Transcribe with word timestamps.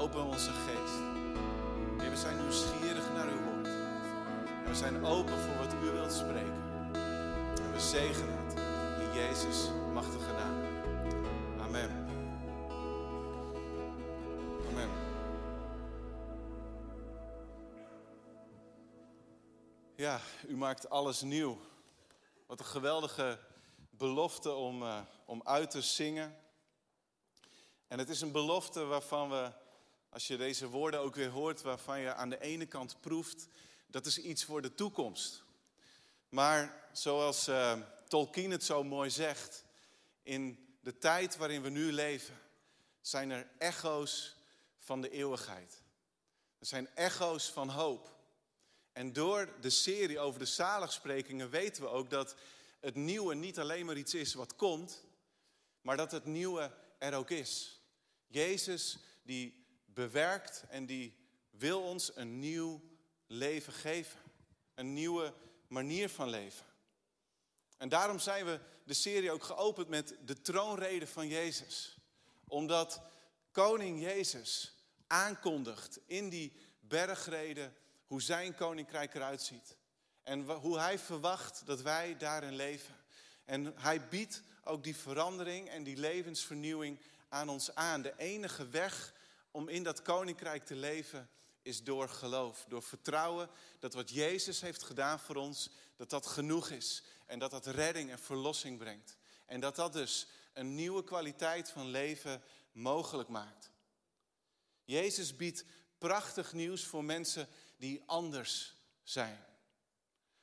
open 0.00 0.24
onze 0.24 0.50
geest. 0.50 0.98
We 2.10 2.16
zijn 2.16 2.40
nieuwsgierig 2.40 3.12
naar 3.12 3.26
uw 3.28 3.42
woord. 3.42 3.66
En 4.64 4.66
we 4.66 4.74
zijn 4.74 5.04
open 5.04 5.38
voor 5.38 5.56
wat 5.56 5.72
u 5.72 5.90
wilt 5.92 6.12
spreken. 6.12 6.62
En 7.62 7.72
we 7.72 7.80
zegenen 7.80 8.46
het 8.46 8.58
in 9.00 9.12
Jezus' 9.20 9.68
machtige 9.92 10.32
naam. 10.32 10.54
Amen. 11.60 11.90
Amen. 14.70 14.88
Ja, 19.96 20.20
u 20.48 20.56
maakt 20.56 20.90
alles 20.90 21.22
nieuw. 21.22 21.58
Wat 22.46 22.58
een 22.58 22.66
geweldige 22.66 23.38
belofte 23.90 24.52
om, 24.52 24.82
uh, 24.82 25.00
om 25.24 25.40
uit 25.44 25.70
te 25.70 25.82
zingen. 25.82 26.36
En 27.88 27.98
het 27.98 28.08
is 28.08 28.20
een 28.20 28.32
belofte 28.32 28.84
waarvan 28.84 29.30
we, 29.30 29.52
als 30.10 30.26
je 30.26 30.36
deze 30.36 30.68
woorden 30.68 31.00
ook 31.00 31.14
weer 31.14 31.28
hoort, 31.28 31.62
waarvan 31.62 32.00
je 32.00 32.14
aan 32.14 32.30
de 32.30 32.40
ene 32.40 32.66
kant 32.66 33.00
proeft, 33.00 33.48
dat 33.86 34.06
is 34.06 34.18
iets 34.18 34.44
voor 34.44 34.62
de 34.62 34.74
toekomst. 34.74 35.42
Maar 36.28 36.88
zoals 36.92 37.48
uh, 37.48 37.80
Tolkien 38.08 38.50
het 38.50 38.64
zo 38.64 38.84
mooi 38.84 39.10
zegt, 39.10 39.64
in 40.22 40.68
de 40.80 40.98
tijd 40.98 41.36
waarin 41.36 41.62
we 41.62 41.68
nu 41.68 41.92
leven, 41.92 42.38
zijn 43.00 43.30
er 43.30 43.48
echo's 43.58 44.36
van 44.78 45.00
de 45.00 45.10
eeuwigheid. 45.10 45.82
Er 46.58 46.66
zijn 46.66 46.88
echo's 46.94 47.50
van 47.50 47.68
hoop. 47.68 48.18
En 48.92 49.12
door 49.12 49.54
de 49.60 49.70
serie 49.70 50.18
over 50.18 50.38
de 50.38 50.46
zaligsprekingen 50.46 51.50
weten 51.50 51.82
we 51.82 51.88
ook 51.88 52.10
dat 52.10 52.34
het 52.80 52.94
nieuwe 52.94 53.34
niet 53.34 53.58
alleen 53.58 53.86
maar 53.86 53.96
iets 53.96 54.14
is 54.14 54.34
wat 54.34 54.56
komt, 54.56 55.04
maar 55.80 55.96
dat 55.96 56.10
het 56.10 56.24
nieuwe 56.24 56.74
er 56.98 57.14
ook 57.14 57.30
is. 57.30 57.80
Jezus 58.26 58.98
die 59.22 59.59
bewerkt 60.00 60.64
en 60.68 60.86
die 60.86 61.14
wil 61.50 61.82
ons 61.82 62.16
een 62.16 62.38
nieuw 62.38 62.80
leven 63.26 63.72
geven. 63.72 64.20
Een 64.74 64.92
nieuwe 64.92 65.34
manier 65.68 66.08
van 66.08 66.28
leven. 66.28 66.66
En 67.76 67.88
daarom 67.88 68.18
zijn 68.18 68.44
we 68.44 68.60
de 68.84 68.94
serie 68.94 69.30
ook 69.30 69.42
geopend 69.42 69.88
met 69.88 70.14
de 70.24 70.40
troonrede 70.40 71.06
van 71.06 71.28
Jezus. 71.28 71.98
Omdat 72.44 73.02
koning 73.50 74.00
Jezus 74.00 74.74
aankondigt 75.06 75.98
in 76.06 76.28
die 76.28 76.52
bergrede 76.80 77.72
hoe 78.06 78.22
zijn 78.22 78.54
koninkrijk 78.54 79.14
eruit 79.14 79.42
ziet. 79.42 79.76
En 80.22 80.50
hoe 80.50 80.78
hij 80.78 80.98
verwacht 80.98 81.62
dat 81.66 81.82
wij 81.82 82.16
daarin 82.16 82.54
leven. 82.54 82.94
En 83.44 83.72
hij 83.76 84.08
biedt 84.08 84.42
ook 84.64 84.84
die 84.84 84.96
verandering 84.96 85.68
en 85.68 85.82
die 85.82 85.96
levensvernieuwing 85.96 87.00
aan 87.28 87.48
ons 87.48 87.74
aan. 87.74 88.02
De 88.02 88.14
enige 88.16 88.68
weg 88.68 89.18
om 89.50 89.68
in 89.68 89.82
dat 89.82 90.02
koninkrijk 90.02 90.64
te 90.64 90.74
leven 90.74 91.30
is 91.62 91.82
door 91.82 92.08
geloof. 92.08 92.64
Door 92.68 92.82
vertrouwen 92.82 93.50
dat 93.78 93.94
wat 93.94 94.10
Jezus 94.10 94.60
heeft 94.60 94.82
gedaan 94.82 95.20
voor 95.20 95.36
ons, 95.36 95.70
dat 95.96 96.10
dat 96.10 96.26
genoeg 96.26 96.70
is. 96.70 97.02
En 97.26 97.38
dat 97.38 97.50
dat 97.50 97.66
redding 97.66 98.10
en 98.10 98.18
verlossing 98.18 98.78
brengt. 98.78 99.16
En 99.46 99.60
dat 99.60 99.76
dat 99.76 99.92
dus 99.92 100.26
een 100.52 100.74
nieuwe 100.74 101.04
kwaliteit 101.04 101.70
van 101.70 101.86
leven 101.86 102.42
mogelijk 102.72 103.28
maakt. 103.28 103.70
Jezus 104.84 105.36
biedt 105.36 105.64
prachtig 105.98 106.52
nieuws 106.52 106.84
voor 106.84 107.04
mensen 107.04 107.48
die 107.76 108.02
anders 108.06 108.74
zijn. 109.02 109.44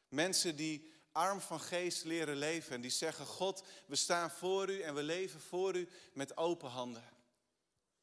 Mensen 0.09 0.56
die 0.56 0.94
arm 1.12 1.41
van 1.41 1.59
geest 1.59 2.03
leren 2.03 2.35
leven 2.35 2.75
en 2.75 2.81
die 2.81 2.91
zeggen: 2.91 3.25
God, 3.25 3.63
we 3.85 3.96
staan 3.96 4.31
voor 4.31 4.69
u 4.69 4.81
en 4.81 4.96
we 4.96 5.03
leven 5.03 5.41
voor 5.41 5.75
u 5.75 5.90
met 6.13 6.38
open 6.38 6.69
handen. 6.69 7.16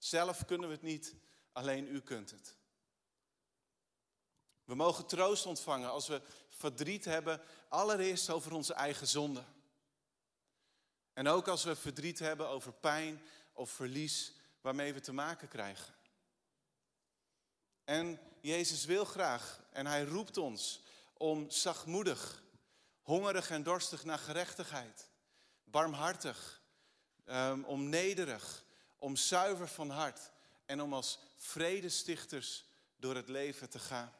Zelf 0.04 0.44
kunnen 0.44 0.68
we 0.68 0.74
het 0.74 0.82
niet, 0.82 1.14
alleen 1.52 1.86
u 1.86 2.00
kunt 2.00 2.30
het. 2.30 2.56
We 4.64 4.74
mogen 4.74 5.06
troost 5.06 5.46
ontvangen 5.46 5.90
als 5.90 6.08
we 6.08 6.22
verdriet 6.48 7.04
hebben, 7.04 7.42
allereerst 7.68 8.30
over 8.30 8.52
onze 8.52 8.74
eigen 8.74 9.06
zonde. 9.06 9.44
En 11.12 11.28
ook 11.28 11.48
als 11.48 11.64
we 11.64 11.76
verdriet 11.76 12.18
hebben 12.18 12.48
over 12.48 12.72
pijn 12.72 13.22
of 13.52 13.70
verlies 13.70 14.32
waarmee 14.60 14.94
we 14.94 15.00
te 15.00 15.12
maken 15.12 15.48
krijgen. 15.48 15.94
En 17.84 18.20
Jezus 18.40 18.84
wil 18.84 19.04
graag 19.04 19.62
en 19.70 19.86
hij 19.86 20.04
roept 20.04 20.36
ons 20.36 20.82
om 21.12 21.50
zachtmoedig, 21.50 22.42
hongerig 23.02 23.50
en 23.50 23.62
dorstig 23.62 24.04
naar 24.04 24.18
gerechtigheid, 24.18 25.10
barmhartig, 25.64 26.62
um, 27.26 27.64
om 27.64 27.88
nederig, 27.88 28.63
om 28.98 29.16
zuiver 29.16 29.68
van 29.68 29.90
hart 29.90 30.30
en 30.66 30.80
om 30.80 30.94
als 30.94 31.18
vredestichters 31.36 32.64
door 32.96 33.14
het 33.14 33.28
leven 33.28 33.70
te 33.70 33.78
gaan. 33.78 34.12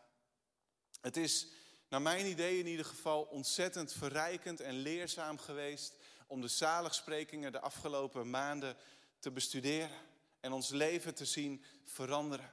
Het 1.00 1.16
is 1.16 1.46
naar 1.88 2.02
mijn 2.02 2.26
idee 2.26 2.58
in 2.58 2.66
ieder 2.66 2.84
geval 2.84 3.22
ontzettend 3.22 3.92
verrijkend 3.92 4.60
en 4.60 4.74
leerzaam 4.74 5.38
geweest 5.38 5.94
om 6.26 6.40
de 6.40 6.48
zaligsprekingen 6.48 7.52
de 7.52 7.60
afgelopen 7.60 8.30
maanden 8.30 8.76
te 9.18 9.30
bestuderen 9.30 9.98
en 10.40 10.52
ons 10.52 10.68
leven 10.68 11.14
te 11.14 11.24
zien 11.24 11.64
veranderen. 11.84 12.52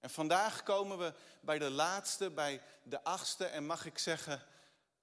En 0.00 0.10
vandaag 0.10 0.62
komen 0.62 0.98
we 0.98 1.14
bij 1.40 1.58
de 1.58 1.70
laatste, 1.70 2.30
bij 2.30 2.62
de 2.82 3.04
achtste 3.04 3.44
en 3.44 3.66
mag 3.66 3.86
ik 3.86 3.98
zeggen 3.98 4.42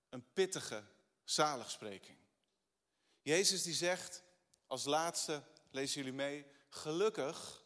een 0.10 0.26
pittige 0.34 0.84
zaligspreking. 1.24 2.18
Jezus 3.22 3.64
die 3.64 3.74
zegt 3.74 4.24
als 4.68 4.86
laatste, 4.86 5.44
lezen 5.78 6.04
jullie 6.04 6.18
mee, 6.18 6.46
gelukkig 6.70 7.64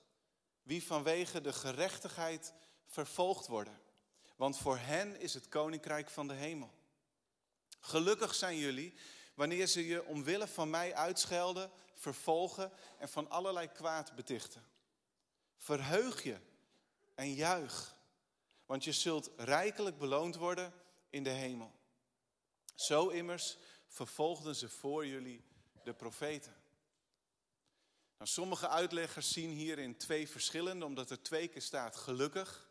wie 0.63 0.83
vanwege 0.83 1.41
de 1.41 1.53
gerechtigheid 1.53 2.53
vervolgd 2.85 3.47
worden. 3.47 3.81
Want 4.35 4.57
voor 4.57 4.77
hen 4.77 5.19
is 5.19 5.33
het 5.33 5.49
koninkrijk 5.49 6.09
van 6.09 6.27
de 6.27 6.33
hemel. 6.33 6.73
Gelukkig 7.79 8.35
zijn 8.35 8.57
jullie 8.57 8.93
wanneer 9.33 9.67
ze 9.67 9.87
je 9.87 10.05
omwille 10.05 10.47
van 10.47 10.69
mij 10.69 10.95
uitschelden, 10.95 11.71
vervolgen 11.93 12.71
en 12.97 13.09
van 13.09 13.29
allerlei 13.29 13.67
kwaad 13.67 14.15
betichten. 14.15 14.63
Verheug 15.57 16.23
je 16.23 16.37
en 17.15 17.33
juich, 17.33 17.95
want 18.65 18.83
je 18.83 18.91
zult 18.91 19.29
rijkelijk 19.37 19.97
beloond 19.97 20.35
worden 20.35 20.73
in 21.09 21.23
de 21.23 21.29
hemel. 21.29 21.71
Zo 22.75 23.07
immers 23.07 23.57
vervolgden 23.87 24.55
ze 24.55 24.69
voor 24.69 25.07
jullie 25.07 25.45
de 25.83 25.93
profeten. 25.93 26.60
Nou, 28.21 28.33
sommige 28.33 28.67
uitleggers 28.67 29.31
zien 29.31 29.49
hierin 29.49 29.97
twee 29.97 30.29
verschillende, 30.29 30.85
omdat 30.85 31.09
er 31.09 31.21
twee 31.21 31.47
keer 31.47 31.61
staat 31.61 31.95
gelukkig. 31.95 32.69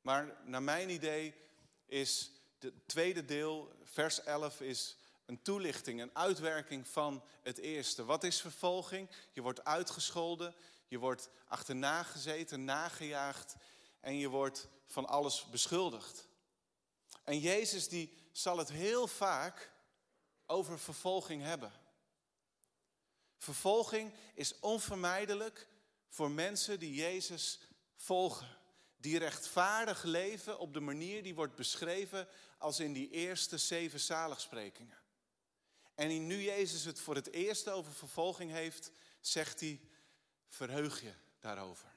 Maar 0.00 0.36
naar 0.44 0.62
mijn 0.62 0.90
idee 0.90 1.34
is 1.86 2.30
het 2.58 2.88
tweede 2.88 3.24
deel, 3.24 3.72
vers 3.82 4.22
11, 4.22 4.60
is 4.60 4.96
een 5.26 5.42
toelichting, 5.42 6.00
een 6.00 6.16
uitwerking 6.16 6.88
van 6.88 7.24
het 7.42 7.58
eerste. 7.58 8.04
Wat 8.04 8.24
is 8.24 8.40
vervolging? 8.40 9.10
Je 9.32 9.42
wordt 9.42 9.64
uitgescholden, 9.64 10.54
je 10.88 10.98
wordt 10.98 11.28
achterna 11.46 12.02
gezeten, 12.02 12.64
nagejaagd 12.64 13.54
en 14.00 14.16
je 14.16 14.28
wordt 14.28 14.68
van 14.86 15.06
alles 15.06 15.46
beschuldigd. 15.50 16.28
En 17.24 17.38
Jezus 17.38 17.88
die 17.88 18.12
zal 18.32 18.58
het 18.58 18.70
heel 18.70 19.06
vaak 19.06 19.72
over 20.46 20.78
vervolging 20.78 21.42
hebben. 21.42 21.81
Vervolging 23.42 24.12
is 24.34 24.58
onvermijdelijk 24.58 25.68
voor 26.08 26.30
mensen 26.30 26.78
die 26.78 26.94
Jezus 26.94 27.60
volgen. 27.96 28.56
Die 28.96 29.18
rechtvaardig 29.18 30.02
leven 30.02 30.58
op 30.58 30.72
de 30.72 30.80
manier 30.80 31.22
die 31.22 31.34
wordt 31.34 31.54
beschreven 31.54 32.28
als 32.58 32.80
in 32.80 32.92
die 32.92 33.10
eerste 33.10 33.58
zeven 33.58 34.00
zaligsprekingen. 34.00 34.98
En 35.94 36.26
nu 36.26 36.42
Jezus 36.42 36.84
het 36.84 37.00
voor 37.00 37.14
het 37.14 37.32
eerst 37.32 37.68
over 37.68 37.92
vervolging 37.92 38.50
heeft, 38.50 38.90
zegt 39.20 39.60
hij, 39.60 39.80
verheug 40.48 41.00
je 41.00 41.12
daarover. 41.40 41.92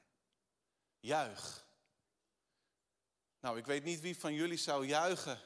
Juich. 1.00 1.68
Nou, 3.40 3.58
ik 3.58 3.66
weet 3.66 3.84
niet 3.84 4.02
wie 4.02 4.20
van 4.20 4.34
jullie 4.34 4.58
zou 4.58 4.86
juichen 4.86 5.40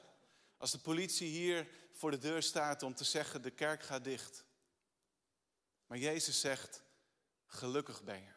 als 0.57 0.71
de 0.71 0.79
politie 0.79 1.27
hier 1.27 1.68
voor 1.91 2.12
de 2.12 2.18
deur 2.18 2.44
staat 2.44 2.83
om 2.83 2.95
te 2.95 3.03
zeggen, 3.03 3.41
de 3.41 3.51
kerk 3.51 3.83
gaat 3.83 4.03
dicht. 4.03 4.47
Maar 5.89 5.97
Jezus 5.97 6.39
zegt, 6.39 6.83
gelukkig 7.45 8.03
ben 8.03 8.18
je. 8.18 8.31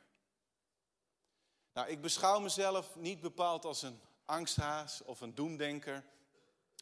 Nou, 1.73 1.89
ik 1.89 2.01
beschouw 2.01 2.41
mezelf 2.41 2.97
niet 2.97 3.21
bepaald 3.21 3.65
als 3.65 3.83
een 3.83 4.01
angsthaas 4.25 5.03
of 5.03 5.21
een 5.21 5.35
doemdenker. 5.35 6.05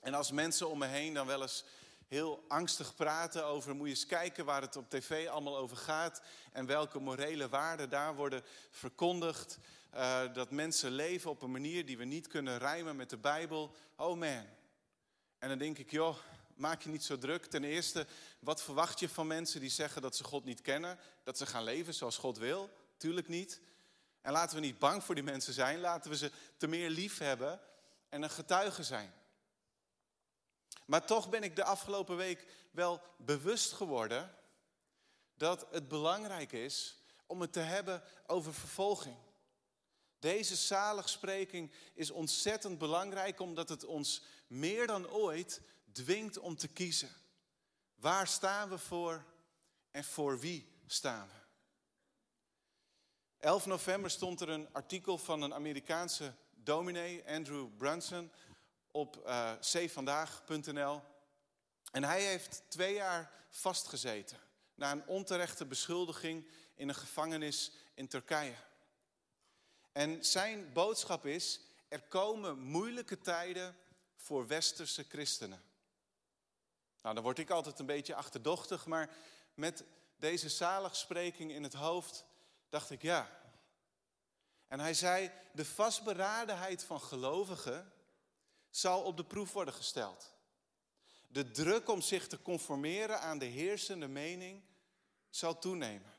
En 0.03 0.15
als 0.15 0.31
mensen 0.31 0.69
om 0.69 0.79
me 0.79 0.87
heen 0.87 1.15
dan 1.15 1.27
wel 1.27 1.43
eens 1.43 1.65
heel 2.07 2.45
angstig 2.49 2.95
praten 2.95 3.45
over, 3.45 3.75
moet 3.75 3.87
je 3.87 3.95
eens 3.95 4.07
kijken 4.07 4.45
waar 4.45 4.61
het 4.61 4.77
op 4.77 4.91
tv 4.91 5.29
allemaal 5.29 5.57
over 5.57 5.77
gaat 5.77 6.23
en 6.53 6.67
welke 6.67 6.99
morele 6.99 7.49
waarden 7.49 7.91
daar 7.91 8.15
worden 8.15 8.43
verkondigd. 8.71 9.59
Uh, 9.95 10.35
dat 10.35 10.51
mensen 10.51 10.91
leven 10.91 11.31
op 11.31 11.43
een 11.43 11.51
manier 11.51 11.87
die 11.87 11.99
we 11.99 12.05
niet 12.05 12.27
kunnen 12.27 12.59
rijmen 12.59 12.97
met 12.97 13.11
de 13.11 13.19
Bijbel. 13.19 13.75
Oh 13.97 14.19
man. 14.19 14.47
En 15.39 15.49
dan 15.49 15.59
denk 15.59 15.79
ik, 15.79 15.91
joh, 15.91 16.17
maak 16.61 16.83
je 16.83 16.89
niet 16.89 17.05
zo 17.05 17.19
druk. 17.19 17.47
Ten 17.47 17.65
eerste, 17.65 18.07
wat 18.39 18.63
verwacht 18.63 19.01
je 19.01 19.09
van 19.09 19.27
mensen 19.27 19.61
die 19.61 19.71
zeggen 19.71 20.03
dat 20.03 20.17
ze 20.17 20.25
God 20.25 20.45
niet 20.45 20.61
kennen? 20.61 20.99
Dat 21.23 21.39
ze 21.39 21.47
gaan 21.47 21.65
leven 21.65 21.95
zoals 21.95 22.17
God 22.17 22.39
wil? 22.39 22.71
Tuurlijk 22.97 23.29
niet. 23.29 23.61
En 24.21 24.33
laten 24.33 24.57
we 24.57 24.63
niet 24.63 24.79
bang 24.79 25.05
voor 25.05 25.15
die 25.15 25.25
mensen 25.25 25.53
zijn, 25.53 25.81
laten 25.81 26.11
we 26.11 26.17
ze 26.17 26.31
te 26.57 26.67
meer 26.67 26.91
lief 26.91 27.19
hebben 27.19 27.61
en 28.09 28.23
een 28.23 28.31
getuige 28.31 28.83
zijn. 28.83 29.13
Maar 30.85 31.07
toch 31.07 31.29
ben 31.29 31.43
ik 31.43 31.57
de 31.57 31.65
afgelopen 31.65 32.17
week 32.17 32.47
wel 32.71 33.01
bewust 33.17 33.73
geworden 33.73 34.35
dat 35.35 35.67
het 35.71 35.89
belangrijk 35.89 36.53
is 36.53 36.97
om 37.27 37.41
het 37.41 37.53
te 37.53 37.61
hebben 37.61 38.03
over 38.27 38.55
vervolging. 38.55 39.17
Deze 40.19 40.57
zaligspreking 40.57 41.73
is 41.95 42.11
ontzettend 42.11 42.79
belangrijk 42.79 43.41
omdat 43.41 43.69
het 43.69 43.85
ons 43.85 44.23
meer 44.47 44.87
dan 44.87 45.09
ooit 45.09 45.61
dwingt 45.93 46.39
om 46.39 46.57
te 46.57 46.69
kiezen. 46.69 47.11
Waar 47.95 48.27
staan 48.27 48.69
we 48.69 48.79
voor 48.79 49.25
en 49.91 50.05
voor 50.05 50.39
wie 50.39 50.73
staan 50.87 51.29
we? 51.29 51.39
11 53.39 53.67
november 53.67 54.11
stond 54.11 54.41
er 54.41 54.49
een 54.49 54.73
artikel 54.73 55.19
van 55.19 55.43
een 55.43 55.55
Amerikaanse 55.55 56.35
dominee, 56.51 57.29
Andrew 57.29 57.69
Brunson, 57.77 58.33
op 58.91 59.17
uh. 59.27 59.53
En 61.91 62.05
hij 62.05 62.23
heeft 62.23 62.63
twee 62.69 62.95
jaar 62.95 63.33
vastgezeten 63.49 64.39
na 64.75 64.93
een 64.93 65.07
onterechte 65.07 65.67
beschuldiging 65.67 66.47
in 66.75 66.89
een 66.89 66.95
gevangenis 66.95 67.73
in 67.95 68.09
Turkije. 68.09 68.55
En 69.93 70.25
zijn 70.25 70.73
boodschap 70.73 71.27
is, 71.27 71.61
er 71.89 72.01
komen 72.01 72.59
moeilijke 72.59 73.21
tijden 73.21 73.77
voor 74.17 74.47
westerse 74.47 75.05
christenen. 75.09 75.63
Nou, 77.03 77.15
dan 77.15 77.25
word 77.25 77.39
ik 77.39 77.51
altijd 77.51 77.79
een 77.79 77.87
beetje 77.87 78.15
achterdochtig, 78.15 78.87
maar 78.87 79.11
met 79.55 79.85
deze 80.17 80.49
zaligspreking 80.49 81.53
in 81.53 81.63
het 81.63 81.75
hoofd 81.75 82.25
dacht 82.69 82.91
ik 82.91 83.03
ja. 83.03 83.39
En 84.69 84.81
hij 84.81 84.95
zei, 84.95 85.31
de 85.53 85.65
vastberadenheid 85.65 86.85
van 86.85 87.01
gelovigen 87.01 87.93
zal 88.71 89.03
op 89.03 89.17
de 89.17 89.25
proef 89.25 89.53
worden 89.53 89.75
gesteld. 89.75 90.33
De 91.29 91.51
druk 91.51 91.89
om 91.89 92.01
zich 92.01 92.27
te 92.27 92.43
conformeren 92.43 93.21
aan 93.21 93.39
de 93.39 93.45
heersende 93.45 94.09
mening 94.09 94.63
zal 95.31 95.59
toenemen. 95.59 96.15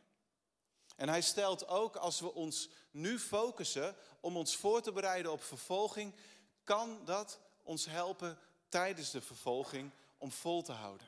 En 0.95 1.09
hij 1.09 1.21
stelt 1.21 1.67
ook, 1.67 1.95
als 1.95 2.19
we 2.19 2.33
ons 2.33 2.69
nu 2.91 3.19
focussen 3.19 3.95
om 4.19 4.37
ons 4.37 4.55
voor 4.55 4.81
te 4.81 4.91
bereiden 4.91 5.31
op 5.31 5.43
vervolging, 5.43 6.15
kan 6.63 7.05
dat 7.05 7.39
ons 7.63 7.85
helpen 7.85 8.39
tijdens 8.69 9.11
de 9.11 9.21
vervolging 9.21 9.91
om 10.21 10.31
vol 10.31 10.61
te 10.61 10.71
houden. 10.71 11.07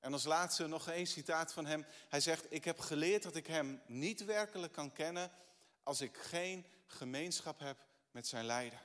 En 0.00 0.12
als 0.12 0.24
laatste 0.24 0.66
nog 0.66 0.88
één 0.88 1.06
citaat 1.06 1.52
van 1.52 1.66
hem. 1.66 1.86
Hij 2.08 2.20
zegt, 2.20 2.46
ik 2.48 2.64
heb 2.64 2.78
geleerd 2.78 3.22
dat 3.22 3.36
ik 3.36 3.46
hem 3.46 3.82
niet 3.86 4.24
werkelijk 4.24 4.72
kan 4.72 4.92
kennen 4.92 5.30
als 5.82 6.00
ik 6.00 6.16
geen 6.16 6.66
gemeenschap 6.86 7.58
heb 7.58 7.78
met 8.10 8.26
zijn 8.26 8.44
lijden. 8.44 8.80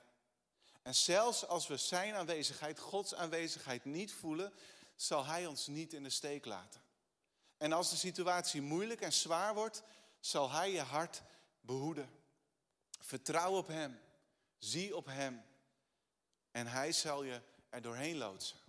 En 0.81 0.95
zelfs 0.95 1.47
als 1.47 1.67
we 1.67 1.77
zijn 1.77 2.13
aanwezigheid, 2.13 2.79
Gods 2.79 3.15
aanwezigheid 3.15 3.85
niet 3.85 4.13
voelen, 4.13 4.53
zal 4.95 5.25
hij 5.25 5.45
ons 5.45 5.67
niet 5.67 5.93
in 5.93 6.03
de 6.03 6.09
steek 6.09 6.45
laten. 6.45 6.81
En 7.57 7.71
als 7.71 7.89
de 7.89 7.95
situatie 7.95 8.61
moeilijk 8.61 9.01
en 9.01 9.13
zwaar 9.13 9.53
wordt, 9.53 9.83
zal 10.19 10.51
hij 10.51 10.71
je 10.71 10.81
hart 10.81 11.21
behoeden. 11.59 12.09
Vertrouw 12.99 13.57
op 13.57 13.67
hem, 13.67 13.99
zie 14.57 14.95
op 14.95 15.05
hem 15.05 15.43
en 16.51 16.67
hij 16.67 16.91
zal 16.91 17.23
je 17.23 17.41
er 17.69 17.81
doorheen 17.81 18.17
loodsen. 18.17 18.60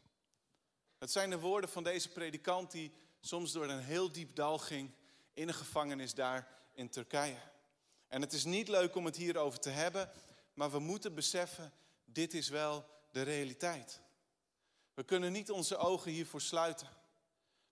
Het 1.03 1.11
zijn 1.11 1.31
de 1.31 1.39
woorden 1.39 1.71
van 1.71 1.83
deze 1.83 2.09
predikant 2.09 2.71
die 2.71 2.93
soms 3.21 3.53
door 3.53 3.69
een 3.69 3.83
heel 3.83 4.13
diep 4.13 4.35
dal 4.35 4.59
ging 4.59 4.91
in 5.33 5.49
een 5.49 5.55
gevangenis 5.55 6.15
daar 6.15 6.49
in 6.73 6.89
Turkije. 6.89 7.39
En 8.09 8.21
het 8.21 8.33
is 8.33 8.45
niet 8.45 8.69
leuk 8.69 8.95
om 8.95 9.05
het 9.05 9.17
hierover 9.17 9.61
te 9.61 9.71
hebben, 9.71 10.11
maar 10.55 10.71
we 10.71 10.79
moeten 10.79 11.15
beseffen, 11.15 11.73
dit 12.05 12.35
is 12.35 12.49
wel 12.49 12.85
de 13.11 13.23
realiteit. 13.23 14.01
We 14.95 15.03
kunnen 15.03 15.33
niet 15.33 15.51
onze 15.51 15.77
ogen 15.77 16.11
hiervoor 16.11 16.41
sluiten. 16.41 16.89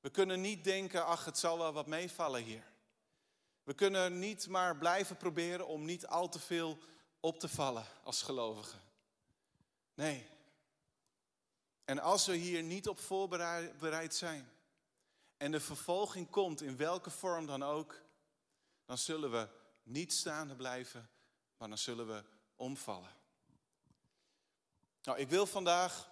We 0.00 0.10
kunnen 0.10 0.40
niet 0.40 0.64
denken, 0.64 1.06
ach, 1.06 1.24
het 1.24 1.38
zal 1.38 1.58
wel 1.58 1.72
wat 1.72 1.86
meevallen 1.86 2.42
hier. 2.42 2.64
We 3.62 3.74
kunnen 3.74 4.18
niet 4.18 4.48
maar 4.48 4.76
blijven 4.76 5.16
proberen 5.16 5.66
om 5.66 5.84
niet 5.84 6.06
al 6.06 6.28
te 6.28 6.38
veel 6.38 6.78
op 7.20 7.38
te 7.40 7.48
vallen 7.48 7.84
als 8.02 8.22
gelovigen. 8.22 8.80
Nee. 9.94 10.26
En 11.90 11.98
als 11.98 12.26
we 12.26 12.36
hier 12.36 12.62
niet 12.62 12.88
op 12.88 12.98
voorbereid 12.98 14.14
zijn 14.14 14.52
en 15.36 15.50
de 15.50 15.60
vervolging 15.60 16.30
komt, 16.30 16.62
in 16.62 16.76
welke 16.76 17.10
vorm 17.10 17.46
dan 17.46 17.62
ook, 17.62 18.02
dan 18.84 18.98
zullen 18.98 19.30
we 19.30 19.48
niet 19.82 20.12
staande 20.12 20.56
blijven, 20.56 21.10
maar 21.56 21.68
dan 21.68 21.78
zullen 21.78 22.06
we 22.06 22.24
omvallen. 22.56 23.14
Nou, 25.02 25.18
ik 25.18 25.28
wil 25.28 25.46
vandaag 25.46 26.10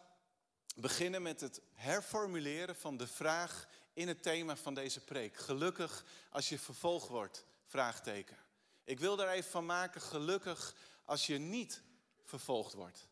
beginnen 0.76 1.22
met 1.22 1.40
het 1.40 1.60
herformuleren 1.72 2.76
van 2.76 2.96
de 2.96 3.06
vraag 3.06 3.68
in 3.92 4.08
het 4.08 4.22
thema 4.22 4.56
van 4.56 4.74
deze 4.74 5.04
preek. 5.04 5.36
Gelukkig 5.36 6.04
als 6.30 6.48
je 6.48 6.58
vervolgd 6.58 7.08
wordt, 7.08 7.44
vraagteken. 7.64 8.36
Ik 8.84 9.00
wil 9.00 9.16
daar 9.16 9.28
even 9.28 9.50
van 9.50 9.66
maken, 9.66 10.00
gelukkig 10.00 10.74
als 11.04 11.26
je 11.26 11.38
niet 11.38 11.82
vervolgd 12.22 12.72
wordt. 12.72 13.08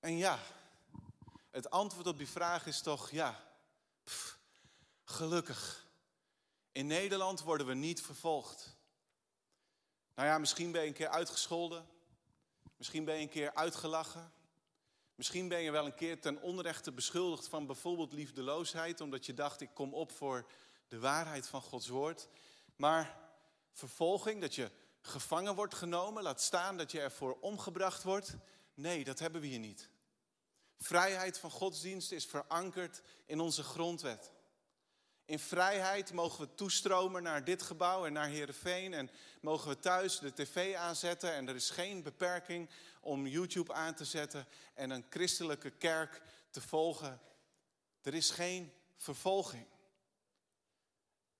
En 0.00 0.16
ja, 0.16 0.38
het 1.52 1.70
antwoord 1.70 2.06
op 2.06 2.18
die 2.18 2.28
vraag 2.28 2.66
is 2.66 2.80
toch 2.80 3.10
ja, 3.10 3.44
gelukkig. 5.04 5.86
In 6.72 6.86
Nederland 6.86 7.40
worden 7.40 7.66
we 7.66 7.74
niet 7.74 8.02
vervolgd. 8.02 8.76
Nou 10.14 10.28
ja, 10.28 10.38
misschien 10.38 10.72
ben 10.72 10.80
je 10.80 10.86
een 10.86 10.94
keer 10.94 11.08
uitgescholden. 11.08 11.86
Misschien 12.76 13.04
ben 13.04 13.14
je 13.14 13.22
een 13.22 13.28
keer 13.28 13.54
uitgelachen. 13.54 14.32
Misschien 15.14 15.48
ben 15.48 15.60
je 15.60 15.70
wel 15.70 15.86
een 15.86 15.94
keer 15.94 16.20
ten 16.20 16.40
onrechte 16.40 16.92
beschuldigd 16.92 17.48
van 17.48 17.66
bijvoorbeeld 17.66 18.12
liefdeloosheid, 18.12 19.00
omdat 19.00 19.26
je 19.26 19.34
dacht, 19.34 19.60
ik 19.60 19.70
kom 19.74 19.94
op 19.94 20.12
voor 20.12 20.50
de 20.88 20.98
waarheid 20.98 21.46
van 21.46 21.62
Gods 21.62 21.88
woord. 21.88 22.28
Maar 22.76 23.18
vervolging, 23.72 24.40
dat 24.40 24.54
je 24.54 24.70
gevangen 25.00 25.54
wordt 25.54 25.74
genomen, 25.74 26.22
laat 26.22 26.40
staan 26.40 26.76
dat 26.76 26.90
je 26.90 27.00
ervoor 27.00 27.38
omgebracht 27.40 28.02
wordt, 28.02 28.36
nee, 28.74 29.04
dat 29.04 29.18
hebben 29.18 29.40
we 29.40 29.46
hier 29.46 29.58
niet. 29.58 29.91
Vrijheid 30.82 31.38
van 31.38 31.50
godsdienst 31.50 32.12
is 32.12 32.26
verankerd 32.26 33.02
in 33.26 33.40
onze 33.40 33.62
grondwet. 33.62 34.30
In 35.24 35.38
vrijheid 35.38 36.12
mogen 36.12 36.40
we 36.40 36.54
toestromen 36.54 37.22
naar 37.22 37.44
dit 37.44 37.62
gebouw 37.62 38.06
en 38.06 38.12
naar 38.12 38.28
Heerenveen. 38.28 38.94
En 38.94 39.10
mogen 39.40 39.68
we 39.68 39.78
thuis 39.78 40.18
de 40.18 40.32
tv 40.32 40.74
aanzetten. 40.74 41.32
En 41.32 41.48
er 41.48 41.54
is 41.54 41.70
geen 41.70 42.02
beperking 42.02 42.70
om 43.00 43.26
YouTube 43.26 43.72
aan 43.72 43.94
te 43.94 44.04
zetten 44.04 44.46
en 44.74 44.90
een 44.90 45.06
christelijke 45.10 45.70
kerk 45.70 46.22
te 46.50 46.60
volgen. 46.60 47.20
Er 48.02 48.14
is 48.14 48.30
geen 48.30 48.72
vervolging. 48.96 49.66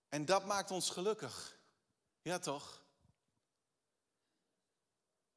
En 0.08 0.24
dat 0.24 0.44
maakt 0.46 0.70
ons 0.70 0.90
gelukkig. 0.90 1.56
Ja, 2.22 2.38
toch? 2.38 2.82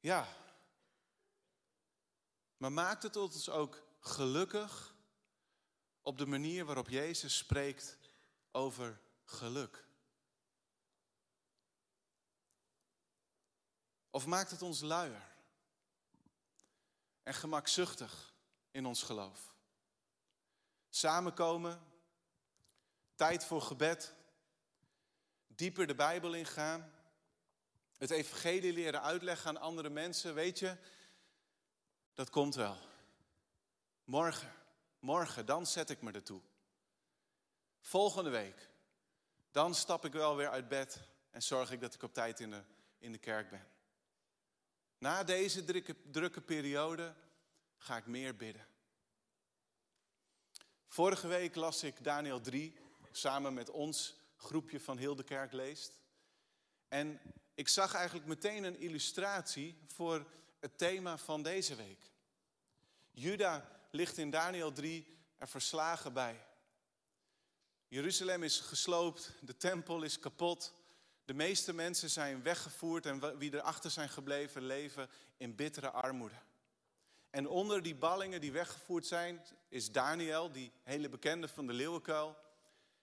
Ja. 0.00 0.28
Maar 2.56 2.72
maakt 2.72 3.02
het 3.02 3.16
ons 3.16 3.50
ook 3.50 3.85
gelukkig 4.06 4.94
op 6.02 6.18
de 6.18 6.26
manier 6.26 6.64
waarop 6.64 6.88
Jezus 6.88 7.36
spreekt 7.36 7.98
over 8.50 9.00
geluk? 9.24 9.84
Of 14.10 14.26
maakt 14.26 14.50
het 14.50 14.62
ons 14.62 14.80
luier 14.80 15.28
en 17.22 17.34
gemakzuchtig 17.34 18.34
in 18.70 18.86
ons 18.86 19.02
geloof? 19.02 19.54
Samenkomen, 20.88 21.82
tijd 23.14 23.44
voor 23.44 23.62
gebed, 23.62 24.14
dieper 25.46 25.86
de 25.86 25.94
Bijbel 25.94 26.34
ingaan, 26.34 26.92
het 27.96 28.10
evangelie 28.10 28.72
leren 28.72 29.02
uitleggen 29.02 29.48
aan 29.48 29.56
andere 29.60 29.90
mensen, 29.90 30.34
weet 30.34 30.58
je, 30.58 30.76
dat 32.14 32.30
komt 32.30 32.54
wel. 32.54 32.85
Morgen, 34.06 34.52
morgen, 34.98 35.46
dan 35.46 35.66
zet 35.66 35.90
ik 35.90 36.02
me 36.02 36.12
ertoe. 36.12 36.40
Volgende 37.80 38.30
week, 38.30 38.68
dan 39.50 39.74
stap 39.74 40.04
ik 40.04 40.12
wel 40.12 40.36
weer 40.36 40.48
uit 40.48 40.68
bed 40.68 41.00
en 41.30 41.42
zorg 41.42 41.70
ik 41.70 41.80
dat 41.80 41.94
ik 41.94 42.02
op 42.02 42.14
tijd 42.14 42.40
in 42.40 42.50
de, 42.50 42.62
in 42.98 43.12
de 43.12 43.18
kerk 43.18 43.50
ben. 43.50 43.66
Na 44.98 45.24
deze 45.24 45.64
drukke, 45.64 45.96
drukke 46.10 46.40
periode 46.40 47.14
ga 47.76 47.96
ik 47.96 48.06
meer 48.06 48.36
bidden. 48.36 48.66
Vorige 50.86 51.26
week 51.26 51.54
las 51.54 51.82
ik 51.82 52.04
Daniel 52.04 52.40
3 52.40 52.76
samen 53.10 53.54
met 53.54 53.70
ons 53.70 54.14
groepje 54.36 54.80
van 54.80 54.98
heel 54.98 55.16
de 55.16 55.24
kerk 55.24 55.52
leest. 55.52 56.00
En 56.88 57.20
ik 57.54 57.68
zag 57.68 57.94
eigenlijk 57.94 58.26
meteen 58.26 58.64
een 58.64 58.80
illustratie 58.80 59.78
voor 59.86 60.26
het 60.60 60.78
thema 60.78 61.18
van 61.18 61.42
deze 61.42 61.74
week. 61.74 62.10
Juda 63.10 63.75
ligt 63.96 64.18
in 64.18 64.30
Daniel 64.30 64.72
3 64.72 65.06
er 65.36 65.48
verslagen 65.48 66.12
bij. 66.12 66.46
Jeruzalem 67.88 68.42
is 68.42 68.60
gesloopt, 68.60 69.32
de 69.40 69.56
tempel 69.56 70.02
is 70.02 70.18
kapot, 70.18 70.74
De 71.24 71.34
meeste 71.34 71.72
mensen 71.72 72.10
zijn 72.10 72.42
weggevoerd 72.42 73.06
en 73.06 73.38
wie 73.38 73.54
erachter 73.54 73.90
zijn 73.90 74.08
gebleven 74.08 74.62
leven 74.62 75.10
in 75.36 75.54
bittere 75.54 75.90
armoede. 75.90 76.34
En 77.30 77.48
onder 77.48 77.82
die 77.82 77.94
ballingen 77.94 78.40
die 78.40 78.52
weggevoerd 78.52 79.06
zijn, 79.06 79.44
is 79.68 79.92
Daniel, 79.92 80.52
die 80.52 80.72
hele 80.82 81.08
bekende 81.08 81.48
van 81.48 81.66
de 81.66 81.72
leeuwenkuil, 81.72 82.36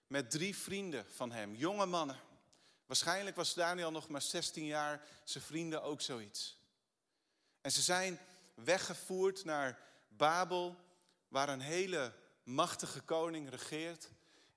met 0.06 0.30
drie 0.30 0.56
vrienden 0.56 1.06
van 1.10 1.32
hem, 1.32 1.54
jonge 1.54 1.86
mannen. 1.86 2.20
Waarschijnlijk 2.86 3.36
was 3.36 3.54
Daniel 3.54 3.90
nog 3.90 4.08
maar 4.08 4.22
16 4.22 4.64
jaar, 4.64 5.08
zijn 5.24 5.44
vrienden 5.44 5.82
ook 5.82 6.00
zoiets. 6.00 6.58
En 7.60 7.72
ze 7.72 7.82
zijn 7.82 8.18
weggevoerd 8.54 9.44
naar 9.44 9.78
Babel, 10.08 10.76
waar 11.34 11.48
een 11.48 11.60
hele 11.60 12.12
machtige 12.42 13.00
koning 13.00 13.50
regeert. 13.50 14.10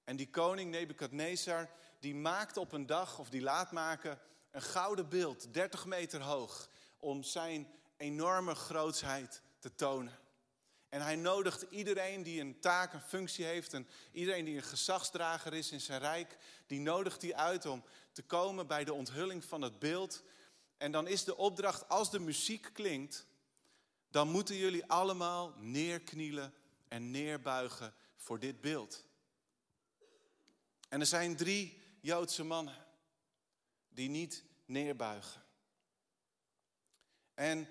En 0.03 0.15
die 0.15 0.29
koning 0.29 0.71
Nebukadnezar, 0.71 1.69
die 1.99 2.15
maakt 2.15 2.57
op 2.57 2.71
een 2.71 2.85
dag, 2.85 3.19
of 3.19 3.29
die 3.29 3.41
laat 3.41 3.71
maken, 3.71 4.19
een 4.51 4.61
gouden 4.61 5.09
beeld, 5.09 5.53
30 5.53 5.85
meter 5.85 6.21
hoog, 6.21 6.69
om 6.97 7.23
zijn 7.23 7.67
enorme 7.97 8.55
grootsheid 8.55 9.41
te 9.59 9.75
tonen. 9.75 10.19
En 10.89 11.01
hij 11.01 11.15
nodigt 11.15 11.65
iedereen 11.69 12.23
die 12.23 12.41
een 12.41 12.59
taak, 12.59 12.93
een 12.93 13.01
functie 13.01 13.45
heeft, 13.45 13.73
en 13.73 13.87
iedereen 14.11 14.45
die 14.45 14.55
een 14.55 14.63
gezagsdrager 14.63 15.53
is 15.53 15.71
in 15.71 15.81
zijn 15.81 15.99
rijk, 15.99 16.37
die 16.67 16.79
nodigt 16.79 17.21
hij 17.21 17.35
uit 17.35 17.65
om 17.65 17.83
te 18.11 18.23
komen 18.23 18.67
bij 18.67 18.83
de 18.83 18.93
onthulling 18.93 19.45
van 19.45 19.61
het 19.61 19.79
beeld. 19.79 20.23
En 20.77 20.91
dan 20.91 21.07
is 21.07 21.23
de 21.23 21.37
opdracht, 21.37 21.89
als 21.89 22.11
de 22.11 22.19
muziek 22.19 22.69
klinkt, 22.73 23.27
dan 24.09 24.29
moeten 24.29 24.55
jullie 24.55 24.85
allemaal 24.85 25.53
neerknielen 25.57 26.53
en 26.87 27.11
neerbuigen 27.11 27.93
voor 28.15 28.39
dit 28.39 28.61
beeld. 28.61 29.05
En 30.89 30.99
er 30.99 31.05
zijn 31.05 31.35
drie 31.35 31.81
Joodse 32.01 32.43
mannen 32.43 32.85
die 33.89 34.09
niet 34.09 34.43
neerbuigen. 34.65 35.43
En 37.33 37.67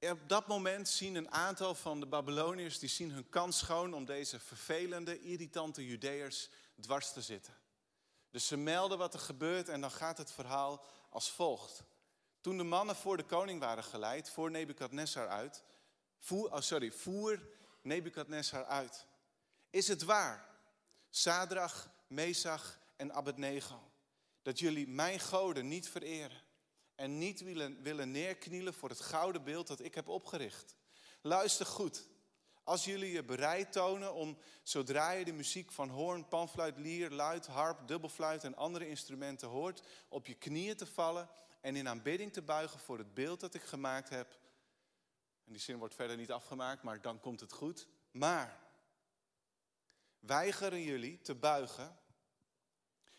op 0.00 0.28
dat 0.28 0.46
moment 0.46 0.88
zien 0.88 1.14
een 1.14 1.30
aantal 1.30 1.74
van 1.74 2.00
de 2.00 2.06
Babyloniërs 2.06 2.78
die 2.78 2.88
zien 2.88 3.10
hun 3.10 3.28
kans 3.28 3.58
schoon 3.58 3.94
om 3.94 4.04
deze 4.04 4.40
vervelende, 4.40 5.20
irritante 5.20 5.86
Judeërs 5.86 6.48
dwars 6.80 7.12
te 7.12 7.22
zitten. 7.22 7.54
Dus 8.30 8.46
ze 8.46 8.56
melden 8.56 8.98
wat 8.98 9.14
er 9.14 9.20
gebeurt 9.20 9.68
en 9.68 9.80
dan 9.80 9.90
gaat 9.90 10.18
het 10.18 10.32
verhaal 10.32 10.84
als 11.10 11.30
volgt. 11.30 11.84
Toen 12.40 12.56
de 12.56 12.62
mannen 12.62 12.96
voor 12.96 13.16
de 13.16 13.24
koning 13.24 13.60
waren 13.60 13.84
geleid, 13.84 14.30
voor 14.30 14.50
Nebukadnessar 14.50 15.28
uit, 15.28 15.62
voer, 16.18 16.52
oh 16.52 16.60
sorry, 16.60 16.92
voer 16.92 17.40
Nebukadnessar 17.82 18.64
uit. 18.64 19.06
Is 19.70 19.88
het 19.88 20.02
waar, 20.02 20.48
Sadrach, 21.10 21.90
Mesach 22.06 22.78
en 22.96 23.12
Abednego, 23.12 23.90
dat 24.42 24.58
jullie 24.58 24.88
mijn 24.88 25.20
goden 25.20 25.68
niet 25.68 25.88
vereren 25.88 26.42
en 26.94 27.18
niet 27.18 27.40
willen, 27.40 27.82
willen 27.82 28.10
neerknielen 28.10 28.74
voor 28.74 28.88
het 28.88 29.00
gouden 29.00 29.44
beeld 29.44 29.66
dat 29.66 29.80
ik 29.80 29.94
heb 29.94 30.08
opgericht? 30.08 30.74
Luister 31.20 31.66
goed. 31.66 32.08
Als 32.64 32.84
jullie 32.84 33.12
je 33.12 33.24
bereid 33.24 33.72
tonen 33.72 34.14
om, 34.14 34.38
zodra 34.62 35.10
je 35.10 35.24
de 35.24 35.32
muziek 35.32 35.72
van 35.72 35.88
hoorn, 35.88 36.28
panfluit, 36.28 36.78
lier, 36.78 37.10
luid, 37.10 37.46
harp, 37.46 37.88
dubbelfluit 37.88 38.44
en 38.44 38.56
andere 38.56 38.88
instrumenten 38.88 39.48
hoort, 39.48 39.82
op 40.08 40.26
je 40.26 40.34
knieën 40.34 40.76
te 40.76 40.86
vallen 40.86 41.28
en 41.60 41.76
in 41.76 41.88
aanbidding 41.88 42.32
te 42.32 42.42
buigen 42.42 42.80
voor 42.80 42.98
het 42.98 43.14
beeld 43.14 43.40
dat 43.40 43.54
ik 43.54 43.62
gemaakt 43.62 44.08
heb. 44.08 44.38
En 45.50 45.56
die 45.56 45.64
zin 45.64 45.78
wordt 45.78 45.94
verder 45.94 46.16
niet 46.16 46.32
afgemaakt, 46.32 46.82
maar 46.82 47.00
dan 47.00 47.20
komt 47.20 47.40
het 47.40 47.52
goed. 47.52 47.86
Maar 48.10 48.60
weigeren 50.18 50.82
jullie 50.82 51.20
te 51.20 51.34
buigen, 51.34 51.98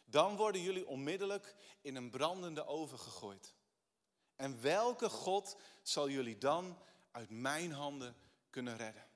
dan 0.03 0.35
worden 0.35 0.61
jullie 0.61 0.87
onmiddellijk 0.87 1.55
in 1.81 1.95
een 1.95 2.09
brandende 2.09 2.65
oven 2.65 2.99
gegooid. 2.99 3.55
En 4.35 4.61
welke 4.61 5.09
God 5.09 5.57
zal 5.81 6.09
jullie 6.09 6.37
dan 6.37 6.77
uit 7.11 7.29
mijn 7.29 7.71
handen 7.71 8.15
kunnen 8.49 8.77
redden? 8.77 9.07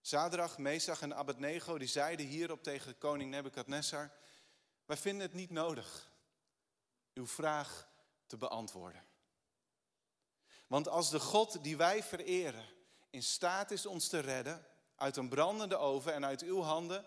Zadrach, 0.00 0.58
Mesach 0.58 1.02
en 1.02 1.14
Abednego 1.14 1.78
die 1.78 1.88
zeiden 1.88 2.26
hierop 2.26 2.62
tegen 2.62 2.98
koning 2.98 3.30
Nebukadnessar: 3.30 4.12
Wij 4.84 4.96
vinden 4.96 5.26
het 5.26 5.34
niet 5.34 5.50
nodig 5.50 6.10
uw 7.14 7.26
vraag 7.26 7.88
te 8.26 8.36
beantwoorden. 8.36 9.14
Want 10.66 10.88
als 10.88 11.10
de 11.10 11.20
God 11.20 11.62
die 11.62 11.76
wij 11.76 12.02
vereren 12.02 12.68
in 13.10 13.22
staat 13.22 13.70
is 13.70 13.86
ons 13.86 14.08
te 14.08 14.18
redden 14.18 14.66
uit 14.96 15.16
een 15.16 15.28
brandende 15.28 15.76
oven 15.76 16.12
en 16.14 16.24
uit 16.24 16.42
uw 16.42 16.60
handen, 16.60 17.06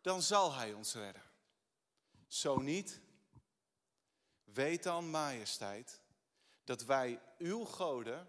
dan 0.00 0.22
zal 0.22 0.54
hij 0.54 0.72
ons 0.72 0.94
redden. 0.94 1.22
Zo 2.26 2.58
niet, 2.58 3.00
weet 4.44 4.82
dan, 4.82 5.10
majesteit, 5.10 6.00
dat 6.64 6.84
wij 6.84 7.20
uw 7.38 7.64
goden 7.64 8.28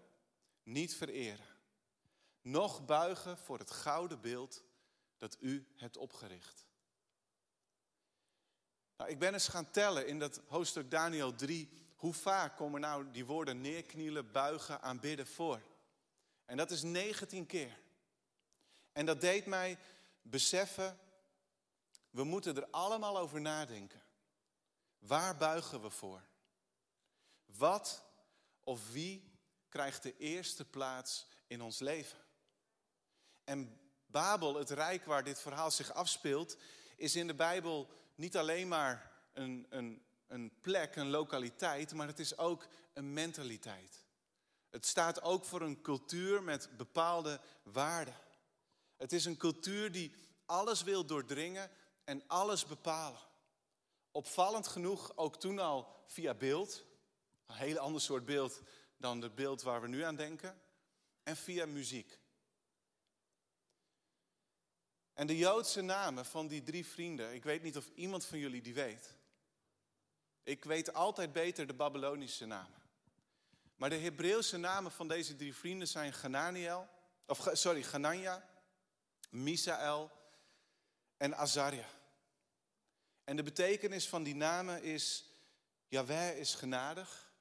niet 0.62 0.94
vereren, 0.94 1.46
noch 2.40 2.84
buigen 2.84 3.38
voor 3.38 3.58
het 3.58 3.70
gouden 3.70 4.20
beeld 4.20 4.62
dat 5.16 5.36
u 5.40 5.66
hebt 5.76 5.96
opgericht. 5.96 6.66
Nou, 8.96 9.10
ik 9.10 9.18
ben 9.18 9.32
eens 9.32 9.48
gaan 9.48 9.70
tellen 9.70 10.06
in 10.06 10.18
dat 10.18 10.40
hoofdstuk 10.46 10.90
Daniel 10.90 11.34
3, 11.34 11.85
hoe 12.06 12.14
vaak 12.14 12.56
komen 12.56 12.80
nou 12.80 13.10
die 13.10 13.24
woorden 13.24 13.60
neerknielen, 13.60 14.32
buigen, 14.32 14.82
aanbidden 14.82 15.26
voor? 15.26 15.60
En 16.44 16.56
dat 16.56 16.70
is 16.70 16.82
19 16.82 17.46
keer. 17.46 17.78
En 18.92 19.06
dat 19.06 19.20
deed 19.20 19.46
mij 19.46 19.78
beseffen, 20.22 20.98
we 22.10 22.24
moeten 22.24 22.56
er 22.56 22.66
allemaal 22.70 23.18
over 23.18 23.40
nadenken. 23.40 24.02
Waar 24.98 25.36
buigen 25.36 25.82
we 25.82 25.90
voor? 25.90 26.22
Wat 27.44 28.04
of 28.64 28.92
wie 28.92 29.32
krijgt 29.68 30.02
de 30.02 30.16
eerste 30.16 30.64
plaats 30.64 31.26
in 31.46 31.62
ons 31.62 31.78
leven? 31.78 32.18
En 33.44 33.80
Babel, 34.06 34.54
het 34.54 34.70
rijk 34.70 35.04
waar 35.04 35.24
dit 35.24 35.40
verhaal 35.40 35.70
zich 35.70 35.92
afspeelt, 35.92 36.56
is 36.96 37.16
in 37.16 37.26
de 37.26 37.34
Bijbel 37.34 37.90
niet 38.14 38.36
alleen 38.36 38.68
maar 38.68 39.12
een, 39.32 39.66
een, 39.68 40.05
een 40.26 40.52
plek, 40.60 40.96
een 40.96 41.10
lokaliteit, 41.10 41.94
maar 41.94 42.06
het 42.06 42.18
is 42.18 42.38
ook 42.38 42.66
een 42.92 43.12
mentaliteit. 43.12 44.04
Het 44.70 44.86
staat 44.86 45.22
ook 45.22 45.44
voor 45.44 45.60
een 45.60 45.80
cultuur 45.80 46.42
met 46.42 46.76
bepaalde 46.76 47.40
waarden. 47.62 48.16
Het 48.96 49.12
is 49.12 49.24
een 49.24 49.36
cultuur 49.36 49.92
die 49.92 50.14
alles 50.46 50.82
wil 50.82 51.04
doordringen 51.04 51.70
en 52.04 52.22
alles 52.26 52.66
bepalen. 52.66 53.20
Opvallend 54.10 54.66
genoeg, 54.66 55.16
ook 55.16 55.40
toen 55.40 55.58
al 55.58 56.02
via 56.06 56.34
beeld. 56.34 56.84
Een 57.46 57.54
heel 57.54 57.78
ander 57.78 58.00
soort 58.00 58.24
beeld 58.24 58.62
dan 58.96 59.20
het 59.22 59.34
beeld 59.34 59.62
waar 59.62 59.80
we 59.80 59.88
nu 59.88 60.02
aan 60.02 60.16
denken. 60.16 60.60
En 61.22 61.36
via 61.36 61.66
muziek. 61.66 62.18
En 65.12 65.26
de 65.26 65.36
Joodse 65.36 65.80
namen 65.80 66.26
van 66.26 66.46
die 66.46 66.62
drie 66.62 66.86
vrienden, 66.86 67.34
ik 67.34 67.44
weet 67.44 67.62
niet 67.62 67.76
of 67.76 67.90
iemand 67.94 68.24
van 68.24 68.38
jullie 68.38 68.62
die 68.62 68.74
weet. 68.74 69.15
Ik 70.46 70.64
weet 70.64 70.94
altijd 70.94 71.32
beter 71.32 71.66
de 71.66 71.74
Babylonische 71.74 72.46
namen. 72.46 72.82
Maar 73.76 73.90
de 73.90 73.96
Hebreeuwse 73.96 74.56
namen 74.56 74.92
van 74.92 75.08
deze 75.08 75.36
drie 75.36 75.54
vrienden 75.54 75.88
zijn 75.88 76.12
Gananiel, 76.12 76.88
of 77.26 77.48
sorry, 77.52 77.82
Ganania, 77.82 78.48
Misael 79.30 80.10
en 81.16 81.36
Azaria. 81.36 81.88
En 83.24 83.36
de 83.36 83.42
betekenis 83.42 84.08
van 84.08 84.22
die 84.22 84.34
namen 84.34 84.82
is, 84.82 85.24
Yahweh 85.88 86.38
is 86.38 86.54
genadig. 86.54 87.32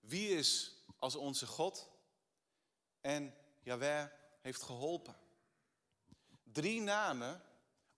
Wie 0.00 0.28
is 0.28 0.74
als 0.98 1.14
onze 1.14 1.46
God? 1.46 1.88
En 3.00 3.34
Yahweh 3.62 4.06
heeft 4.40 4.62
geholpen. 4.62 5.16
Drie 6.42 6.80
namen 6.80 7.42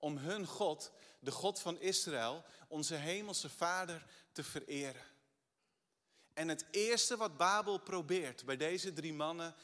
om 0.03 0.17
hun 0.17 0.47
God, 0.47 0.93
de 1.19 1.31
God 1.31 1.61
van 1.61 1.81
Israël, 1.81 2.45
onze 2.69 2.95
hemelse 2.95 3.49
Vader, 3.49 4.07
te 4.33 4.45
vereren. 4.45 5.05
En 6.33 6.49
het 6.49 6.65
eerste 6.71 7.17
wat 7.17 7.37
Babel 7.37 7.79
probeert 7.79 8.45
bij 8.45 8.57
deze 8.57 8.93
drie 8.93 9.13
mannen 9.13 9.55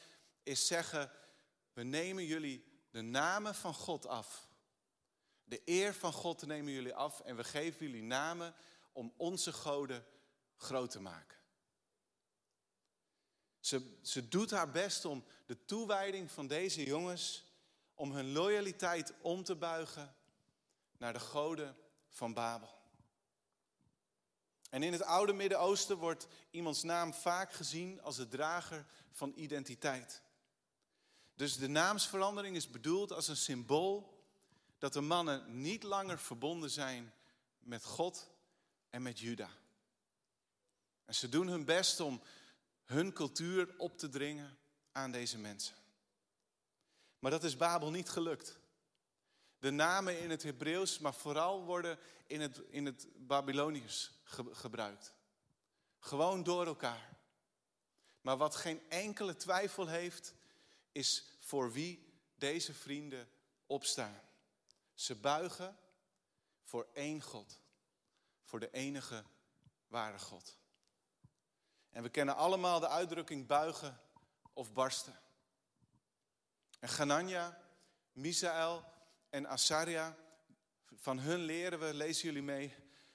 is 0.43 0.67
zeggen: 0.67 1.11
we 1.73 1.83
nemen 1.83 2.25
jullie 2.25 2.65
de 2.91 3.01
namen 3.01 3.55
van 3.55 3.75
God 3.75 4.07
af. 4.07 4.49
De 5.45 5.63
eer 5.65 5.95
van 5.95 6.13
God 6.13 6.47
nemen 6.47 6.73
jullie 6.73 6.95
af 6.95 7.21
en 7.21 7.37
we 7.37 7.45
geven 7.45 7.87
jullie 7.87 8.03
namen 8.03 8.55
om 8.93 9.15
onze 9.17 9.53
goden 9.53 10.05
groot 10.57 10.91
te 10.91 11.01
maken. 11.01 11.39
Ze, 13.61 13.99
ze 14.03 14.29
doet 14.29 14.51
haar 14.51 14.71
best 14.71 15.05
om 15.05 15.25
de 15.47 15.65
toewijding 15.65 16.31
van 16.31 16.47
deze 16.47 16.85
jongens 16.85 17.45
om 17.95 18.13
hun 18.13 18.33
loyaliteit 18.33 19.13
om 19.21 19.45
te 19.45 19.57
buigen 19.57 20.17
naar 20.99 21.13
de 21.13 21.21
goden 21.21 21.77
van 22.09 22.35
Babel. 22.35 22.77
En 24.71 24.83
in 24.83 24.93
het 24.93 25.03
oude 25.03 25.33
Midden-Oosten 25.33 25.97
wordt 25.97 26.27
iemands 26.51 26.83
naam 26.83 27.15
vaak 27.15 27.53
gezien 27.53 28.03
als 28.03 28.17
de 28.17 28.29
drager 28.29 28.87
van 29.11 29.33
identiteit. 29.37 30.23
Dus 31.35 31.57
de 31.57 31.69
naamsverandering 31.69 32.57
is 32.57 32.71
bedoeld 32.71 33.13
als 33.13 33.29
een 33.29 33.37
symbool 33.37 34.23
dat 34.79 34.93
de 34.93 35.01
mannen 35.01 35.61
niet 35.61 35.83
langer 35.83 36.19
verbonden 36.19 36.71
zijn 36.71 37.13
met 37.59 37.85
God, 37.85 38.31
en 38.91 39.03
met 39.03 39.19
Juda. 39.19 39.49
En 41.05 41.15
ze 41.15 41.29
doen 41.29 41.47
hun 41.47 41.65
best 41.65 42.01
om 42.01 42.23
hun 42.85 43.13
cultuur 43.13 43.75
op 43.77 43.99
te 43.99 44.09
dringen 44.09 44.59
aan 44.93 45.11
deze 45.11 45.39
mensen. 45.39 45.75
Maar 47.19 47.31
dat 47.31 47.45
is 47.45 47.57
Babel 47.57 47.91
niet 47.91 48.09
gelukt. 48.09 48.59
De 49.59 49.71
namen 49.71 50.21
in 50.21 50.31
het 50.31 50.43
Hebreeuws, 50.43 50.99
maar 50.99 51.15
vooral 51.15 51.65
worden 51.65 51.99
in 52.27 52.41
het, 52.41 52.59
in 52.69 52.87
het 52.87 53.07
Babylonisch 53.17 54.13
gebruikt. 54.53 55.15
Gewoon 55.99 56.43
door 56.43 56.67
elkaar. 56.67 57.17
Maar 58.21 58.37
wat 58.37 58.57
geen 58.57 58.91
enkele 58.91 59.37
twijfel 59.37 59.87
heeft, 59.87 60.35
is 60.93 61.37
voor 61.41 61.73
wie 61.73 62.21
deze 62.35 62.75
vrienden 62.75 63.29
opstaan. 63.67 64.21
Ze 64.95 65.15
buigen 65.15 65.79
voor 66.63 66.89
één 66.93 67.23
God, 67.23 67.61
voor 68.43 68.61
de 68.61 68.71
enige 68.71 69.25
ware 69.87 70.19
God. 70.19 70.57
En 71.91 72.03
we 72.03 72.09
kennen 72.09 72.37
allemaal 72.37 72.81
de 72.81 72.89
uitdrukking 72.89 73.47
buigen 73.47 74.01
of 74.53 74.73
barsten. 74.73 75.21
En 76.79 76.89
Ganania, 76.89 77.61
Misaël 78.13 78.85
en 79.31 79.49
Asaria, 79.49 80.17
van 80.95 81.19
hun 81.19 81.39
leren 81.39 81.79
we, 81.79 81.95
lezen 81.95 82.25
jullie 82.25 82.43
mee, 82.43 82.75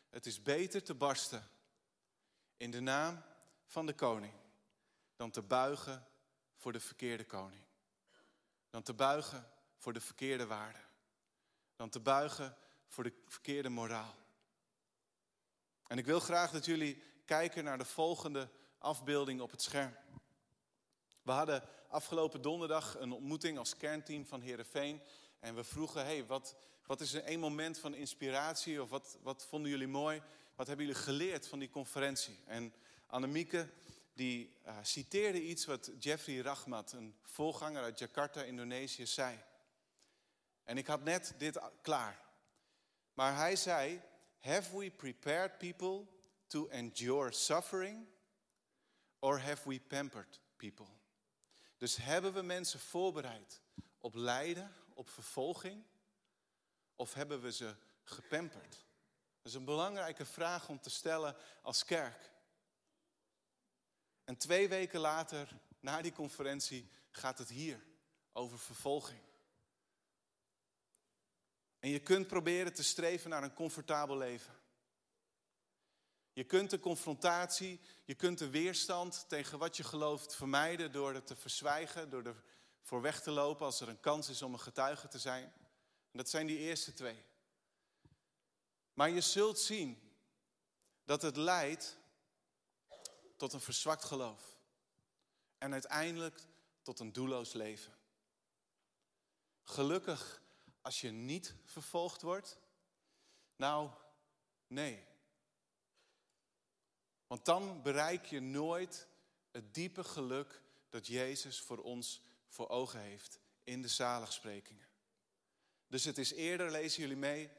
het 0.10 0.26
is 0.26 0.42
beter 0.42 0.84
te 0.84 0.94
barsten 0.94 1.50
in 2.58 2.72
de 2.72 2.80
naam 2.80 3.24
van 3.66 3.86
de 3.86 3.94
koning 3.94 4.34
dan 5.16 5.32
te 5.32 5.42
buigen 5.42 6.08
voor 6.56 6.72
de 6.72 6.80
verkeerde 6.80 7.26
koning. 7.26 7.64
Dan 8.70 8.84
te 8.84 8.94
buigen 8.94 9.48
voor 9.78 9.94
de 9.94 10.02
verkeerde 10.02 10.46
waarden. 10.46 10.82
Dan 11.76 11.90
te 11.90 12.00
buigen 12.00 12.58
voor 12.88 13.04
de 13.04 13.14
verkeerde 13.26 13.70
moraal. 13.70 14.16
En 15.88 15.98
ik 15.98 16.06
wil 16.06 16.20
graag 16.20 16.52
dat 16.52 16.66
jullie 16.66 17.04
kijken 17.26 17.64
naar 17.64 17.78
de 17.78 17.86
volgende 17.86 18.50
afbeelding 18.78 19.42
op 19.42 19.52
het 19.52 19.62
scherm. 19.62 19.96
We 21.22 21.32
hadden 21.32 21.64
afgelopen 21.90 22.42
donderdag 22.42 23.00
een 23.00 23.12
ontmoeting 23.12 23.58
als 23.58 23.78
kernteam 23.78 24.26
van 24.26 24.42
Herenveen. 24.42 25.02
En 25.44 25.56
we 25.56 25.64
vroegen, 25.64 26.06
hey, 26.06 26.26
wat, 26.26 26.56
wat 26.86 27.02
is 27.02 27.14
een 27.14 27.40
moment 27.40 27.78
van 27.80 27.94
inspiratie? 27.94 28.82
Of 28.82 28.90
wat, 28.90 29.18
wat 29.22 29.46
vonden 29.46 29.72
jullie 29.72 29.88
mooi? 29.88 30.22
Wat 30.56 30.68
hebben 30.68 30.86
jullie 30.86 31.02
geleerd 31.02 31.48
van 31.48 31.60
die 31.60 31.70
conferentie? 31.70 32.40
En 32.46 32.74
Annemieke, 33.08 33.70
die 34.14 34.58
uh, 34.66 34.78
citeerde 34.82 35.42
iets 35.42 35.66
wat 35.66 35.92
Jeffrey 36.00 36.40
Rahmat, 36.40 36.92
een 36.92 37.16
voorganger 37.22 37.84
uit 37.84 38.00
Jakarta, 38.00 38.44
Indonesië, 38.44 39.06
zei. 39.06 39.40
En 40.64 40.78
ik 40.78 40.88
had 40.88 41.04
net 41.04 41.34
dit 41.38 41.60
klaar. 41.82 42.22
Maar 43.14 43.36
hij 43.36 43.56
zei, 43.56 44.02
have 44.40 44.78
we 44.78 44.92
prepared 44.92 45.58
people 45.58 46.06
to 46.48 46.68
endure 46.68 47.32
suffering? 47.32 48.08
Or 49.20 49.40
have 49.40 49.70
we 49.70 49.80
pampered 49.80 50.40
people? 50.58 50.88
Dus 51.78 51.96
hebben 51.96 52.34
we 52.34 52.42
mensen 52.42 52.80
voorbereid 52.80 53.62
op 54.00 54.16
lijden, 54.16 54.72
op 54.96 55.10
vervolging? 55.10 55.84
Of 56.96 57.14
hebben 57.14 57.42
we 57.42 57.52
ze 57.52 57.76
gepamperd? 58.04 58.86
Dat 59.42 59.52
is 59.52 59.54
een 59.54 59.66
belangrijke 59.66 60.26
vraag 60.26 60.70
om 60.70 60.80
te 60.80 60.90
stellen 60.90 61.36
als 61.62 61.86
kerk. 61.86 62.32
En 64.24 64.38
twee 64.38 64.70
weken 64.70 65.00
later, 65.00 65.60
na 65.80 66.02
die 66.02 66.14
conferentie, 66.14 66.90
gaat 67.10 67.38
het 67.38 67.50
hier 67.50 67.84
over 68.32 68.60
vervolging. 68.60 69.22
En 71.80 71.90
je 71.90 72.00
kunt 72.00 72.28
proberen 72.28 72.74
te 72.74 72.84
streven 72.84 73.30
naar 73.30 73.44
een 73.44 73.54
comfortabel 73.54 74.18
leven. 74.18 74.62
Je 76.34 76.44
kunt 76.44 76.70
de 76.70 76.80
confrontatie, 76.80 77.80
je 78.06 78.16
kunt 78.16 78.38
de 78.38 78.50
weerstand 78.50 79.26
tegen 79.28 79.58
wat 79.58 79.78
je 79.78 79.84
gelooft 79.84 80.36
vermijden 80.36 80.92
door 80.92 81.14
het 81.14 81.28
te 81.28 81.36
verzwijgen, 81.36 82.10
door 82.10 82.24
er 82.24 82.44
voor 82.84 83.02
weg 83.02 83.22
te 83.22 83.32
lopen 83.32 83.66
als 83.66 83.80
er 83.80 83.90
een 83.90 84.00
kans 84.00 84.30
is 84.30 84.42
om 84.42 84.54
een 84.54 84.60
getuige 84.60 85.08
te 85.08 85.20
zijn. 85.20 85.44
En 86.12 86.18
dat 86.18 86.30
zijn 86.30 86.48
die 86.48 86.58
eerste 86.58 86.94
twee. 86.94 87.26
Maar 88.94 89.10
je 89.10 89.22
zult 89.22 89.60
zien 89.60 90.16
dat 91.04 91.22
het 91.22 91.36
leidt 91.36 91.98
tot 93.38 93.54
een 93.54 93.62
verzwakt 93.62 94.04
geloof. 94.04 94.58
En 95.58 95.74
uiteindelijk 95.74 96.48
tot 96.82 97.00
een 97.00 97.14
doelloos 97.14 97.54
leven. 97.54 97.98
Gelukkig 99.64 100.42
als 100.82 101.02
je 101.02 101.12
niet 101.12 101.56
vervolgd 101.66 102.22
wordt? 102.22 102.60
Nou, 103.56 103.90
nee. 104.68 105.06
Want 107.28 107.46
dan 107.46 107.82
bereik 107.82 108.26
je 108.26 108.40
nooit 108.40 109.08
het 109.52 109.74
diepe 109.74 110.04
geluk 110.04 110.62
dat 110.90 111.08
Jezus 111.08 111.60
voor 111.60 111.78
ons 111.78 112.22
voor 112.54 112.70
ogen 112.70 113.00
heeft 113.00 113.40
in 113.64 113.82
de 113.82 113.88
zaligsprekingen. 113.88 114.88
Dus 115.88 116.04
het 116.04 116.18
is 116.18 116.34
eerder, 116.34 116.72
lezen 116.72 117.02
jullie 117.02 117.18
mee, 117.18 117.52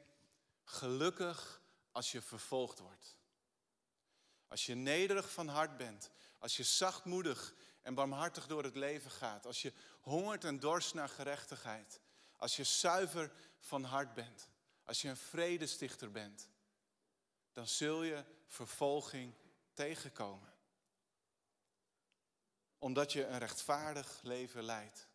gelukkig 0.63 1.61
als 1.91 2.11
je 2.11 2.21
vervolgd 2.21 2.79
wordt. 2.79 3.15
Als 4.47 4.65
je 4.65 4.75
nederig 4.75 5.31
van 5.31 5.47
hart 5.47 5.77
bent, 5.77 6.09
als 6.39 6.57
je 6.57 6.63
zachtmoedig 6.63 7.53
en 7.81 7.93
barmhartig 7.93 8.47
door 8.47 8.63
het 8.63 8.75
leven 8.75 9.11
gaat, 9.11 9.45
als 9.45 9.61
je 9.61 9.73
hongert 10.01 10.43
en 10.43 10.59
dorst 10.59 10.93
naar 10.93 11.09
gerechtigheid, 11.09 11.99
als 12.37 12.55
je 12.55 12.63
zuiver 12.63 13.31
van 13.59 13.83
hart 13.83 14.13
bent, 14.13 14.49
als 14.83 15.01
je 15.01 15.09
een 15.09 15.17
vredestichter 15.17 16.11
bent, 16.11 16.49
dan 17.51 17.67
zul 17.67 18.03
je 18.03 18.25
vervolging 18.45 19.33
tegenkomen. 19.73 20.54
Omdat 22.79 23.11
je 23.11 23.25
een 23.25 23.39
rechtvaardig 23.39 24.19
leven 24.23 24.63
leidt. 24.63 25.07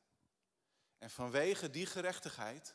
En 0.99 1.11
vanwege 1.11 1.71
die 1.71 1.87
gerechtigheid 1.87 2.75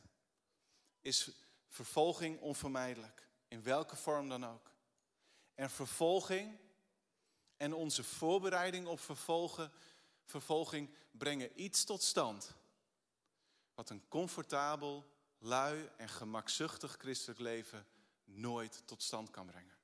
is 1.01 1.29
vervolging 1.67 2.39
onvermijdelijk, 2.39 3.27
in 3.47 3.63
welke 3.63 3.95
vorm 3.95 4.29
dan 4.29 4.45
ook. 4.45 4.71
En 5.55 5.69
vervolging 5.69 6.59
en 7.57 7.73
onze 7.73 8.03
voorbereiding 8.03 8.87
op 8.87 8.99
vervolgen, 8.99 9.71
vervolging 10.23 10.89
brengen 11.11 11.61
iets 11.61 11.83
tot 11.83 12.03
stand 12.03 12.55
wat 13.75 13.89
een 13.89 14.07
comfortabel, 14.07 15.05
lui 15.37 15.89
en 15.97 16.09
gemakzuchtig 16.09 16.95
christelijk 16.97 17.39
leven 17.39 17.87
nooit 18.23 18.81
tot 18.85 19.03
stand 19.03 19.29
kan 19.29 19.45
brengen. 19.45 19.77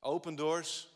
Open 0.00 0.34
Doors, 0.34 0.88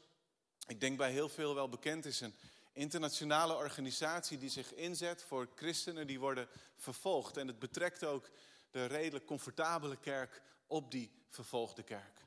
ik 0.67 0.81
denk 0.81 0.97
bij 0.97 1.11
heel 1.11 1.29
veel 1.29 1.55
wel 1.55 1.69
bekend, 1.69 2.05
is 2.05 2.21
een 2.21 2.35
internationale 2.73 3.55
organisatie 3.55 4.39
die 4.39 4.51
zich 4.51 4.75
inzet 4.75 5.23
voor 5.23 5.49
christenen 5.55 6.07
die 6.07 6.21
worden 6.21 6.49
vervolgd. 6.77 7.37
En 7.37 7.47
het 7.47 7.59
betrekt 7.59 8.05
ook 8.05 8.31
de 8.71 8.85
redelijk 8.85 9.27
comfortabele 9.27 9.97
kerk 9.97 10.43
op 10.67 10.91
die 10.91 11.11
vervolgde 11.29 11.83
kerk. 11.83 12.23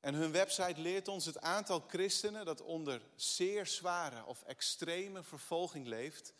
En 0.00 0.14
hun 0.14 0.32
website 0.32 0.80
leert 0.80 1.08
ons 1.08 1.24
het 1.24 1.40
aantal 1.40 1.84
christenen 1.88 2.44
dat 2.44 2.60
onder 2.60 3.02
zeer 3.14 3.66
zware 3.66 4.24
of 4.24 4.42
extreme 4.42 5.22
vervolging 5.22 5.86
leeft, 5.86 6.34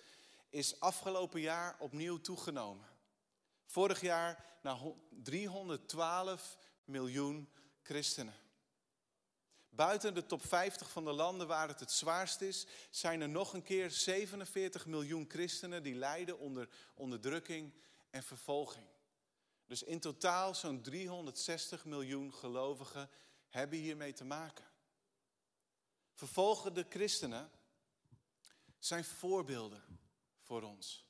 is 0.50 0.80
afgelopen 0.80 1.40
jaar 1.40 1.76
opnieuw 1.78 2.20
toegenomen. 2.20 2.86
Vorig 3.66 4.00
jaar 4.00 4.44
naar 4.62 4.78
312 5.08 6.58
miljoen 6.84 7.48
christenen. 7.82 8.34
Buiten 9.74 10.14
de 10.14 10.26
top 10.26 10.46
50 10.46 10.90
van 10.90 11.04
de 11.04 11.12
landen 11.12 11.46
waar 11.46 11.68
het 11.68 11.80
het 11.80 11.92
zwaarst 11.92 12.40
is, 12.40 12.66
zijn 12.90 13.20
er 13.20 13.28
nog 13.28 13.52
een 13.52 13.62
keer 13.62 13.90
47 13.90 14.86
miljoen 14.86 15.24
christenen 15.28 15.82
die 15.82 15.94
lijden 15.94 16.38
onder 16.38 16.68
onderdrukking 16.94 17.72
en 18.10 18.22
vervolging. 18.22 18.86
Dus 19.66 19.82
in 19.82 20.00
totaal 20.00 20.54
zo'n 20.54 20.82
360 20.82 21.84
miljoen 21.84 22.34
gelovigen 22.34 23.10
hebben 23.48 23.78
hiermee 23.78 24.12
te 24.12 24.24
maken. 24.24 24.64
Vervolgende 26.12 26.86
christenen 26.88 27.50
zijn 28.78 29.04
voorbeelden 29.04 29.82
voor 30.40 30.62
ons. 30.62 31.06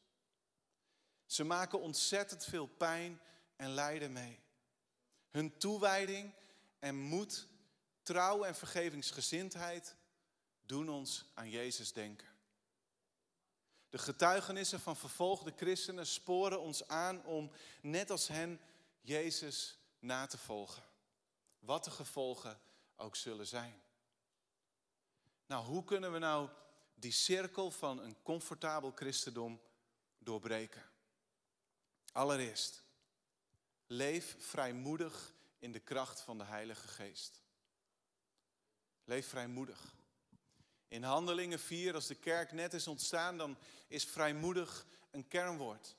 Ze 1.27 1.45
maken 1.45 1.81
ontzettend 1.81 2.45
veel 2.45 2.67
pijn 2.67 3.21
en 3.57 3.71
lijden 3.71 4.13
mee. 4.13 4.41
Hun 5.31 5.59
toewijding 5.59 6.35
en 6.79 6.97
moed, 6.97 7.47
trouw 8.05 8.45
en 8.45 8.55
vergevingsgezindheid 8.55 9.97
doen 10.67 10.89
ons 10.89 11.25
aan 11.35 11.51
Jezus 11.51 11.93
denken. 11.93 12.29
De 13.89 13.99
getuigenissen 13.99 14.81
van 14.81 14.97
vervolgde 14.97 15.53
christenen 15.57 16.07
sporen 16.07 16.61
ons 16.61 16.89
aan 16.89 17.25
om, 17.25 17.51
net 17.83 18.11
als 18.11 18.29
hen, 18.29 18.61
Jezus 19.01 19.79
na 19.99 20.27
te 20.27 20.39
volgen. 20.39 20.83
Wat 21.59 21.85
de 21.85 21.91
gevolgen 21.91 22.61
ook 22.97 23.17
zullen 23.17 23.47
zijn. 23.47 23.83
Nou, 25.47 25.65
hoe 25.65 25.85
kunnen 25.85 26.13
we 26.13 26.19
nou 26.19 26.49
die 26.95 27.13
cirkel 27.13 27.71
van 27.71 27.99
een 27.99 28.23
comfortabel 28.23 28.93
christendom 28.95 29.61
doorbreken. 30.19 30.83
Allereerst, 32.13 32.83
leef 33.87 34.37
vrijmoedig 34.39 35.33
in 35.59 35.73
de 35.73 35.81
kracht 35.81 36.21
van 36.21 36.39
de 36.39 36.45
Heilige 36.45 36.89
Geest. 36.89 37.43
Leef 39.05 39.29
vrijmoedig. 39.29 39.95
In 40.89 41.03
Handelingen 41.03 41.59
4, 41.59 41.95
als 41.95 42.07
de 42.07 42.15
kerk 42.15 42.53
net 42.53 42.75
is 42.75 42.87
ontstaan, 42.87 43.39
dan 43.39 43.59
is 43.89 44.05
vrijmoedig 44.05 44.87
een 45.11 45.29
kernwoord. 45.29 45.97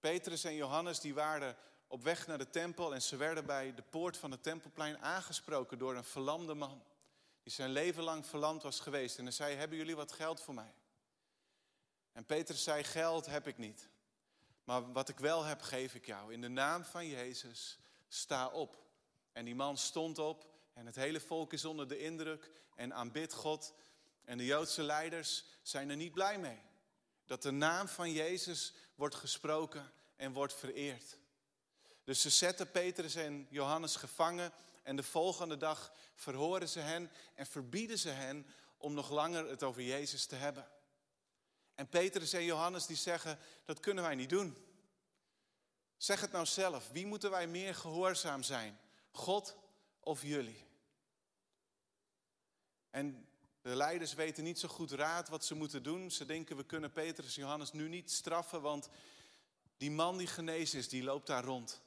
Petrus 0.00 0.44
en 0.44 0.54
Johannes 0.54 1.00
die 1.00 1.14
waren 1.14 1.56
op 1.86 2.02
weg 2.02 2.26
naar 2.26 2.38
de 2.38 2.50
tempel 2.50 2.94
en 2.94 3.02
ze 3.02 3.16
werden 3.16 3.46
bij 3.46 3.74
de 3.74 3.82
poort 3.82 4.16
van 4.16 4.30
het 4.30 4.42
tempelplein 4.42 4.98
aangesproken 4.98 5.78
door 5.78 5.96
een 5.96 6.04
verlamde 6.04 6.54
man. 6.54 6.82
Die 7.42 7.52
zijn 7.52 7.70
leven 7.70 8.02
lang 8.02 8.26
verlamd 8.26 8.62
was 8.62 8.80
geweest. 8.80 9.18
En 9.18 9.24
hij 9.24 9.32
zei, 9.32 9.56
hebben 9.56 9.76
jullie 9.78 9.96
wat 9.96 10.12
geld 10.12 10.40
voor 10.40 10.54
mij? 10.54 10.74
En 12.12 12.26
Petrus 12.26 12.62
zei, 12.62 12.84
geld 12.84 13.26
heb 13.26 13.46
ik 13.46 13.58
niet. 13.58 13.88
Maar 14.64 14.92
wat 14.92 15.08
ik 15.08 15.18
wel 15.18 15.44
heb, 15.44 15.60
geef 15.60 15.94
ik 15.94 16.06
jou. 16.06 16.32
In 16.32 16.40
de 16.40 16.48
naam 16.48 16.84
van 16.84 17.06
Jezus, 17.06 17.78
sta 18.08 18.48
op. 18.48 18.84
En 19.32 19.44
die 19.44 19.54
man 19.54 19.76
stond 19.76 20.18
op 20.18 20.49
en 20.80 20.86
het 20.86 20.94
hele 20.94 21.20
volk 21.20 21.52
is 21.52 21.64
onder 21.64 21.88
de 21.88 21.98
indruk 21.98 22.50
en 22.74 22.94
aanbidt 22.94 23.32
God. 23.32 23.74
En 24.24 24.38
de 24.38 24.44
Joodse 24.44 24.82
leiders 24.82 25.44
zijn 25.62 25.90
er 25.90 25.96
niet 25.96 26.12
blij 26.12 26.38
mee. 26.38 26.62
Dat 27.26 27.42
de 27.42 27.50
naam 27.50 27.88
van 27.88 28.12
Jezus 28.12 28.74
wordt 28.94 29.14
gesproken 29.14 29.92
en 30.16 30.32
wordt 30.32 30.54
vereerd. 30.54 31.18
Dus 32.04 32.20
ze 32.20 32.30
zetten 32.30 32.70
Petrus 32.70 33.14
en 33.14 33.46
Johannes 33.50 33.96
gevangen 33.96 34.52
en 34.82 34.96
de 34.96 35.02
volgende 35.02 35.56
dag 35.56 35.92
verhoren 36.14 36.68
ze 36.68 36.78
hen 36.78 37.10
en 37.34 37.46
verbieden 37.46 37.98
ze 37.98 38.08
hen 38.08 38.46
om 38.76 38.94
nog 38.94 39.10
langer 39.10 39.48
het 39.48 39.62
over 39.62 39.82
Jezus 39.82 40.26
te 40.26 40.34
hebben. 40.34 40.68
En 41.74 41.88
Petrus 41.88 42.32
en 42.32 42.44
Johannes 42.44 42.86
die 42.86 42.96
zeggen, 42.96 43.38
dat 43.64 43.80
kunnen 43.80 44.04
wij 44.04 44.14
niet 44.14 44.30
doen. 44.30 44.56
Zeg 45.96 46.20
het 46.20 46.32
nou 46.32 46.46
zelf, 46.46 46.88
wie 46.90 47.06
moeten 47.06 47.30
wij 47.30 47.46
meer 47.46 47.74
gehoorzaam 47.74 48.42
zijn? 48.42 48.80
God 49.10 49.56
of 50.00 50.22
jullie? 50.22 50.68
En 52.90 53.28
de 53.62 53.76
leiders 53.76 54.14
weten 54.14 54.44
niet 54.44 54.58
zo 54.58 54.68
goed 54.68 54.90
raad 54.90 55.28
wat 55.28 55.44
ze 55.44 55.54
moeten 55.54 55.82
doen. 55.82 56.10
Ze 56.10 56.26
denken, 56.26 56.56
we 56.56 56.64
kunnen 56.64 56.92
Petrus 56.92 57.36
en 57.36 57.42
Johannes 57.42 57.72
nu 57.72 57.88
niet 57.88 58.10
straffen, 58.10 58.62
want 58.62 58.88
die 59.76 59.90
man 59.90 60.18
die 60.18 60.26
genezen 60.26 60.78
is, 60.78 60.88
die 60.88 61.02
loopt 61.02 61.26
daar 61.26 61.44
rond. 61.44 61.82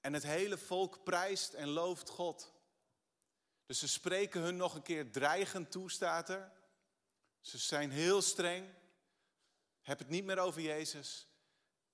En 0.00 0.12
het 0.12 0.22
hele 0.22 0.58
volk 0.58 1.04
prijst 1.04 1.52
en 1.52 1.68
looft 1.68 2.08
God. 2.08 2.52
Dus 3.66 3.78
ze 3.78 3.88
spreken 3.88 4.40
hun 4.40 4.56
nog 4.56 4.74
een 4.74 4.82
keer 4.82 5.10
dreigend 5.10 5.70
toe, 5.70 5.90
staat 5.90 6.28
er. 6.28 6.52
Ze 7.40 7.58
zijn 7.58 7.90
heel 7.90 8.22
streng. 8.22 8.68
Heb 9.82 9.98
het 9.98 10.08
niet 10.08 10.24
meer 10.24 10.38
over 10.38 10.60
Jezus. 10.60 11.28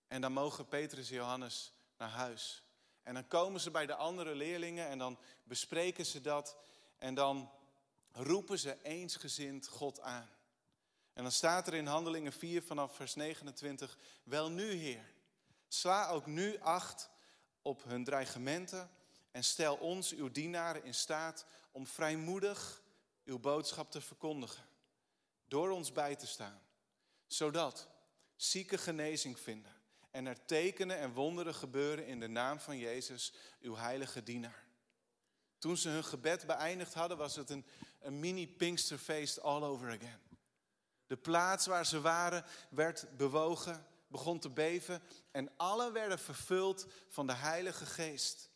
En 0.09 0.21
dan 0.21 0.33
mogen 0.33 0.69
Petrus 0.69 1.09
en 1.09 1.17
Johannes 1.17 1.73
naar 1.97 2.09
huis. 2.09 2.63
En 3.03 3.15
dan 3.15 3.29
komen 3.29 3.61
ze 3.61 3.71
bij 3.71 3.87
de 3.87 3.95
andere 3.95 4.35
leerlingen 4.35 4.89
en 4.89 4.99
dan 4.99 5.19
bespreken 5.45 6.07
ze 6.07 6.21
dat. 6.21 6.57
En 6.99 7.15
dan 7.15 7.51
roepen 8.17 8.59
ze 8.59 8.83
eensgezind 8.83 9.69
God 9.69 10.01
aan. 10.01 10.29
En 11.13 11.23
dan 11.23 11.33
staat 11.33 11.67
er 11.67 11.75
in 11.75 11.87
Handelingen 11.87 12.33
4 12.33 12.63
vanaf 12.63 12.95
vers 12.97 13.15
29, 13.15 13.99
wel 14.25 14.51
nu 14.51 14.73
Heer, 14.73 15.13
sla 15.69 16.09
ook 16.09 16.27
nu 16.27 16.59
acht 16.59 17.11
op 17.63 17.85
hun 17.85 18.05
dreigementen 18.05 18.91
en 19.31 19.45
stel 19.45 19.77
ons, 19.77 20.13
uw 20.13 20.31
dienaren, 20.31 20.85
in 20.85 20.95
staat 20.95 21.47
om 21.73 21.87
vrijmoedig 21.87 22.83
uw 23.25 23.39
boodschap 23.39 23.91
te 23.91 24.01
verkondigen. 24.01 24.65
Door 25.49 25.71
ons 25.71 25.93
bij 25.93 26.17
te 26.17 26.27
staan, 26.27 26.61
zodat 27.27 27.89
zieken 28.37 28.79
genezing 28.79 29.39
vinden 29.39 29.75
en 30.11 30.27
er 30.27 30.45
tekenen 30.45 30.99
en 30.99 31.13
wonderen 31.13 31.55
gebeuren 31.55 32.07
in 32.07 32.21
de 32.21 32.29
naam 32.29 32.61
van 32.61 32.79
Jezus, 32.79 33.33
uw 33.61 33.77
heilige 33.77 34.23
dienaar. 34.23 34.66
Toen 35.59 35.77
ze 35.77 35.89
hun 35.89 36.05
gebed 36.05 36.47
beëindigd 36.47 36.95
hadden, 36.95 37.17
was 37.17 37.37
het 37.37 37.51
een, 37.51 37.67
een 38.01 38.21
mini 38.21 38.49
Pinksterfeest 38.49 39.41
all 39.41 39.63
over 39.63 39.89
again. 39.89 40.21
De 41.07 41.17
plaats 41.17 41.67
waar 41.67 41.87
ze 41.87 42.01
waren 42.01 42.45
werd 42.71 43.17
bewogen, 43.17 43.87
begon 44.07 44.39
te 44.39 44.51
beven 44.51 45.03
en 45.31 45.57
allen 45.57 45.93
werden 45.93 46.19
vervuld 46.19 46.87
van 47.09 47.27
de 47.27 47.33
Heilige 47.33 47.87
Geest 47.87 48.51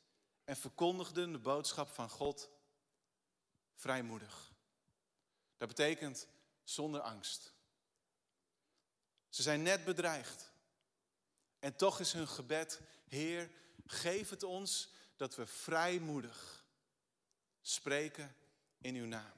en 0.44 0.56
verkondigden 0.56 1.32
de 1.32 1.38
boodschap 1.38 1.88
van 1.88 2.10
God 2.10 2.50
vrijmoedig. 3.74 4.52
Dat 5.56 5.68
betekent 5.68 6.26
zonder 6.62 7.00
angst. 7.00 7.52
Ze 9.28 9.42
zijn 9.42 9.62
net 9.62 9.84
bedreigd. 9.84 10.52
En 11.58 11.76
toch 11.76 12.00
is 12.00 12.12
hun 12.12 12.28
gebed, 12.28 12.80
Heer, 13.08 13.50
geef 13.86 14.30
het 14.30 14.42
ons 14.42 14.92
dat 15.16 15.34
we 15.34 15.46
vrijmoedig 15.46 16.59
spreken 17.60 18.36
in 18.78 18.94
uw 18.94 19.06
naam. 19.06 19.32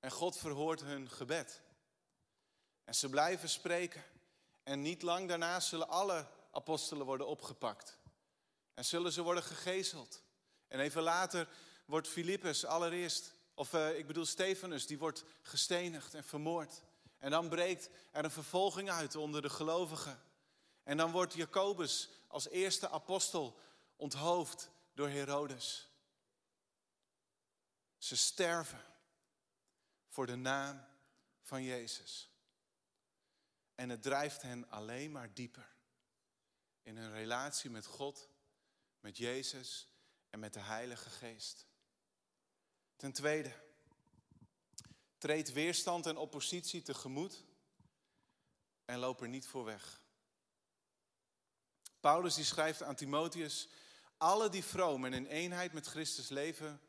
En 0.00 0.10
God 0.10 0.36
verhoort 0.36 0.80
hun 0.80 1.10
gebed. 1.10 1.60
En 2.84 2.94
ze 2.94 3.08
blijven 3.08 3.48
spreken. 3.48 4.04
En 4.62 4.82
niet 4.82 5.02
lang 5.02 5.28
daarna 5.28 5.60
zullen 5.60 5.88
alle 5.88 6.26
apostelen 6.50 7.06
worden 7.06 7.26
opgepakt. 7.26 7.98
En 8.74 8.84
zullen 8.84 9.12
ze 9.12 9.22
worden 9.22 9.42
gegezeld. 9.42 10.22
En 10.68 10.80
even 10.80 11.02
later 11.02 11.48
wordt 11.84 12.08
Filippus 12.08 12.64
allereerst, 12.64 13.32
of 13.54 13.72
uh, 13.72 13.98
ik 13.98 14.06
bedoel 14.06 14.24
Stefanus, 14.24 14.86
die 14.86 14.98
wordt 14.98 15.24
gestenigd 15.42 16.14
en 16.14 16.24
vermoord. 16.24 16.82
En 17.18 17.30
dan 17.30 17.48
breekt 17.48 17.88
er 18.12 18.24
een 18.24 18.30
vervolging 18.30 18.90
uit 18.90 19.16
onder 19.16 19.42
de 19.42 19.50
gelovigen. 19.50 20.20
En 20.82 20.96
dan 20.96 21.10
wordt 21.10 21.34
Jacobus 21.34 22.08
als 22.26 22.48
eerste 22.48 22.88
apostel 22.88 23.58
onthoofd 23.96 24.70
door 24.94 25.08
Herodes. 25.08 25.88
Ze 28.06 28.16
sterven 28.16 28.84
voor 30.08 30.26
de 30.26 30.36
naam 30.36 30.84
van 31.42 31.62
Jezus. 31.62 32.30
En 33.74 33.88
het 33.88 34.02
drijft 34.02 34.42
hen 34.42 34.70
alleen 34.70 35.12
maar 35.12 35.34
dieper 35.34 35.74
in 36.82 36.96
hun 36.96 37.12
relatie 37.12 37.70
met 37.70 37.86
God, 37.86 38.28
met 39.00 39.16
Jezus 39.16 39.88
en 40.30 40.38
met 40.38 40.52
de 40.52 40.60
Heilige 40.60 41.10
Geest. 41.10 41.66
Ten 42.96 43.12
tweede, 43.12 43.52
treed 45.18 45.52
weerstand 45.52 46.06
en 46.06 46.16
oppositie 46.16 46.82
tegemoet 46.82 47.44
en 48.84 48.98
loop 48.98 49.20
er 49.20 49.28
niet 49.28 49.46
voor 49.46 49.64
weg. 49.64 50.00
Paulus 52.00 52.34
die 52.34 52.44
schrijft 52.44 52.82
aan 52.82 52.96
Timotheus, 52.96 53.68
alle 54.16 54.48
die 54.48 54.64
vroom 54.64 55.04
en 55.04 55.12
in 55.12 55.26
eenheid 55.26 55.72
met 55.72 55.86
Christus 55.86 56.28
leven, 56.28 56.80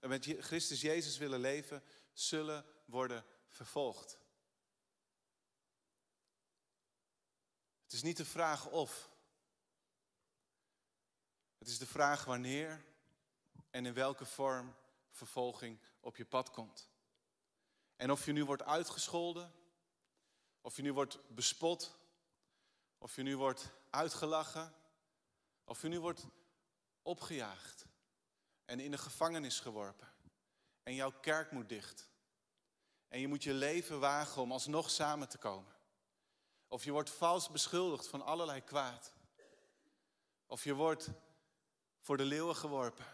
met 0.00 0.36
Christus 0.38 0.80
Jezus 0.80 1.18
willen 1.18 1.40
leven, 1.40 1.82
zullen 2.12 2.64
worden 2.84 3.24
vervolgd. 3.48 4.18
Het 7.82 7.92
is 7.92 8.02
niet 8.02 8.16
de 8.16 8.24
vraag 8.24 8.66
of. 8.66 9.10
Het 11.58 11.68
is 11.68 11.78
de 11.78 11.86
vraag 11.86 12.24
wanneer 12.24 12.84
en 13.70 13.86
in 13.86 13.94
welke 13.94 14.24
vorm 14.24 14.76
vervolging 15.10 15.80
op 16.00 16.16
je 16.16 16.24
pad 16.24 16.50
komt. 16.50 16.90
En 17.96 18.10
of 18.10 18.24
je 18.24 18.32
nu 18.32 18.44
wordt 18.44 18.62
uitgescholden, 18.62 19.52
of 20.60 20.76
je 20.76 20.82
nu 20.82 20.92
wordt 20.92 21.34
bespot, 21.34 21.98
of 22.98 23.16
je 23.16 23.22
nu 23.22 23.36
wordt 23.36 23.70
uitgelachen, 23.90 24.74
of 25.64 25.82
je 25.82 25.88
nu 25.88 26.00
wordt 26.00 26.26
opgejaagd 27.02 27.87
en 28.68 28.80
in 28.80 28.90
de 28.90 28.98
gevangenis 28.98 29.60
geworpen. 29.60 30.08
En 30.82 30.94
jouw 30.94 31.10
kerk 31.20 31.50
moet 31.50 31.68
dicht. 31.68 32.10
En 33.08 33.20
je 33.20 33.28
moet 33.28 33.42
je 33.42 33.52
leven 33.52 34.00
wagen 34.00 34.42
om 34.42 34.52
alsnog 34.52 34.90
samen 34.90 35.28
te 35.28 35.38
komen. 35.38 35.72
Of 36.66 36.84
je 36.84 36.90
wordt 36.90 37.10
vals 37.10 37.50
beschuldigd 37.50 38.06
van 38.06 38.22
allerlei 38.22 38.64
kwaad. 38.64 39.12
Of 40.46 40.64
je 40.64 40.74
wordt 40.74 41.08
voor 42.00 42.16
de 42.16 42.24
leeuwen 42.24 42.56
geworpen. 42.56 43.06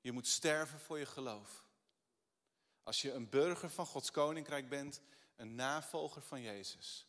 Je 0.00 0.12
moet 0.12 0.26
sterven 0.26 0.80
voor 0.80 0.98
je 0.98 1.06
geloof. 1.06 1.64
Als 2.82 3.02
je 3.02 3.12
een 3.12 3.28
burger 3.28 3.70
van 3.70 3.86
Gods 3.86 4.10
koninkrijk 4.10 4.68
bent, 4.68 5.00
een 5.36 5.54
navolger 5.54 6.22
van 6.22 6.40
Jezus, 6.40 7.06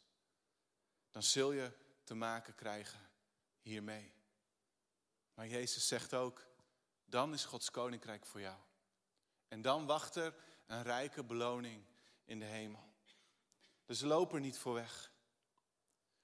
dan 1.11 1.23
zul 1.23 1.51
je 1.51 1.71
te 2.03 2.13
maken 2.13 2.55
krijgen 2.55 3.09
hiermee. 3.61 4.13
Maar 5.33 5.47
Jezus 5.47 5.87
zegt 5.87 6.13
ook, 6.13 6.53
dan 7.05 7.33
is 7.33 7.45
Gods 7.45 7.71
koninkrijk 7.71 8.25
voor 8.25 8.41
jou. 8.41 8.57
En 9.47 9.61
dan 9.61 9.85
wacht 9.85 10.15
er 10.15 10.33
een 10.67 10.83
rijke 10.83 11.23
beloning 11.23 11.83
in 12.25 12.39
de 12.39 12.45
hemel. 12.45 12.93
Dus 13.85 14.01
loop 14.01 14.33
er 14.33 14.39
niet 14.39 14.57
voor 14.57 14.73
weg. 14.73 15.11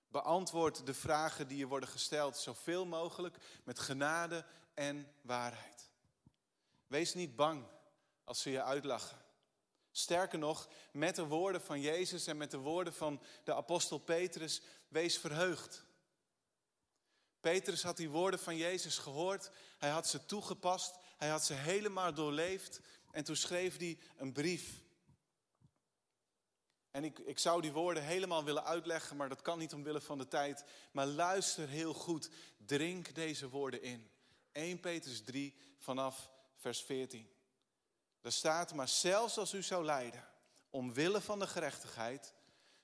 Beantwoord 0.08 0.86
de 0.86 0.94
vragen 0.94 1.48
die 1.48 1.58
je 1.58 1.68
worden 1.68 1.90
gesteld 1.90 2.38
zoveel 2.38 2.86
mogelijk 2.86 3.38
met 3.64 3.80
genade 3.80 4.46
en 4.74 5.14
waarheid. 5.22 5.90
Wees 6.88 7.14
niet 7.14 7.36
bang 7.36 7.66
als 8.24 8.42
ze 8.42 8.52
je 8.52 8.64
uitlachen. 8.64 9.18
Sterker 9.92 10.40
nog, 10.40 10.70
met 10.92 11.16
de 11.16 11.26
woorden 11.26 11.62
van 11.62 11.82
Jezus 11.82 12.28
en 12.28 12.38
met 12.38 12.52
de 12.52 12.58
woorden 12.58 12.94
van 12.94 13.22
de 13.44 13.54
apostel 13.54 13.98
Petrus, 13.98 14.62
wees 14.88 15.18
verheugd. 15.18 15.86
Petrus 17.42 17.84
had 17.84 17.98
die 17.98 18.10
woorden 18.10 18.40
van 18.40 18.58
Jezus 18.58 18.98
gehoord. 18.98 19.52
Hij 19.78 19.90
had 19.90 20.08
ze 20.08 20.26
toegepast. 20.26 20.96
Hij 21.18 21.30
had 21.30 21.46
ze 21.46 21.54
helemaal 21.54 22.14
doorleefd. 22.14 22.80
En 23.12 23.24
toen 23.24 23.36
schreef 23.36 23.78
hij 23.78 24.00
een 24.18 24.32
brief. 24.32 24.82
En 26.92 27.04
ik, 27.04 27.20
ik 27.20 27.40
zou 27.40 27.62
die 27.62 27.72
woorden 27.72 28.04
helemaal 28.04 28.44
willen 28.44 28.64
uitleggen, 28.64 29.18
maar 29.18 29.30
dat 29.30 29.42
kan 29.42 29.60
niet 29.60 29.74
omwille 29.74 30.02
van 30.02 30.18
de 30.18 30.28
tijd. 30.28 30.64
Maar 30.92 31.06
luister 31.06 31.68
heel 31.68 31.94
goed. 31.94 32.30
Drink 32.58 33.16
deze 33.16 33.50
woorden 33.50 33.82
in. 33.82 34.12
1 34.52 34.80
Petrus 34.80 35.24
3 35.24 35.56
vanaf 35.78 36.30
vers 36.56 36.82
14. 36.82 37.30
Daar 38.22 38.32
staat, 38.32 38.74
maar 38.74 38.88
zelfs 38.88 39.38
als 39.38 39.54
u 39.54 39.64
zou 39.64 39.86
lijden, 39.86 40.28
omwille 40.70 41.22
van 41.22 41.40
de 41.40 41.48
gerechtigheid, 41.48 42.34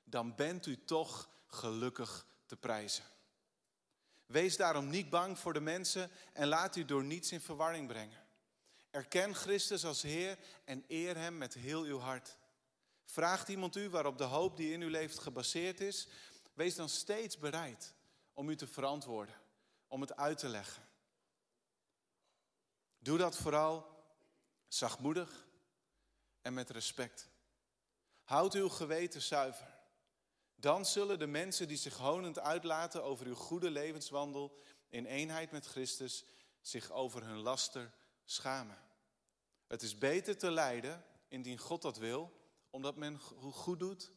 dan 0.04 0.36
bent 0.36 0.66
u 0.66 0.84
toch 0.84 1.30
gelukkig 1.48 2.26
te 2.46 2.56
prijzen. 2.56 3.04
Wees 4.28 4.58
daarom 4.58 4.90
niet 4.90 5.10
bang 5.10 5.40
voor 5.40 5.54
de 5.54 5.60
mensen 5.60 6.12
en 6.34 6.48
laat 6.48 6.76
u 6.76 6.86
door 6.86 7.04
niets 7.04 7.32
in 7.32 7.42
verwarring 7.42 7.88
brengen. 7.88 8.26
Erken 8.90 9.36
Christus 9.36 9.86
als 9.86 10.02
Heer 10.02 10.38
en 10.64 10.84
eer 10.88 11.18
Hem 11.18 11.38
met 11.38 11.54
heel 11.54 11.84
uw 11.84 12.00
hart. 12.00 12.38
Vraagt 13.06 13.48
iemand 13.48 13.76
u 13.76 13.90
waarop 13.90 14.18
de 14.18 14.24
hoop 14.24 14.58
die 14.58 14.72
in 14.72 14.82
u 14.82 14.90
leeft 14.90 15.20
gebaseerd 15.20 15.80
is, 15.82 16.08
wees 16.54 16.76
dan 16.76 16.90
steeds 16.90 17.38
bereid 17.38 17.94
om 18.34 18.50
u 18.50 18.56
te 18.56 18.68
verantwoorden, 18.68 19.36
om 19.88 20.02
het 20.02 20.16
uit 20.16 20.38
te 20.38 20.48
leggen. 20.48 20.84
Doe 23.00 23.18
dat 23.18 23.38
vooral 23.38 24.04
zachtmoedig 24.68 25.48
en 26.42 26.54
met 26.54 26.70
respect. 26.70 27.30
Houd 28.24 28.54
uw 28.54 28.70
geweten 28.70 29.22
zuiver. 29.22 29.77
Dan 30.60 30.86
zullen 30.86 31.20
de 31.20 31.28
mensen 31.28 31.68
die 31.68 31.78
zich 31.78 31.98
honend 31.98 32.40
uitlaten 32.40 33.04
over 33.04 33.26
uw 33.26 33.36
goede 33.36 33.70
levenswandel 33.72 34.58
in 34.90 35.06
eenheid 35.06 35.52
met 35.52 35.66
Christus 35.66 36.26
zich 36.62 36.92
over 36.92 37.24
hun 37.24 37.38
laster 37.38 37.94
schamen. 38.26 38.78
Het 39.68 39.82
is 39.82 39.98
beter 39.98 40.38
te 40.38 40.52
lijden, 40.52 41.06
indien 41.28 41.58
God 41.58 41.82
dat 41.82 41.98
wil, 41.98 42.32
omdat 42.70 42.96
men 42.96 43.20
goed 43.20 43.80
doet, 43.80 44.12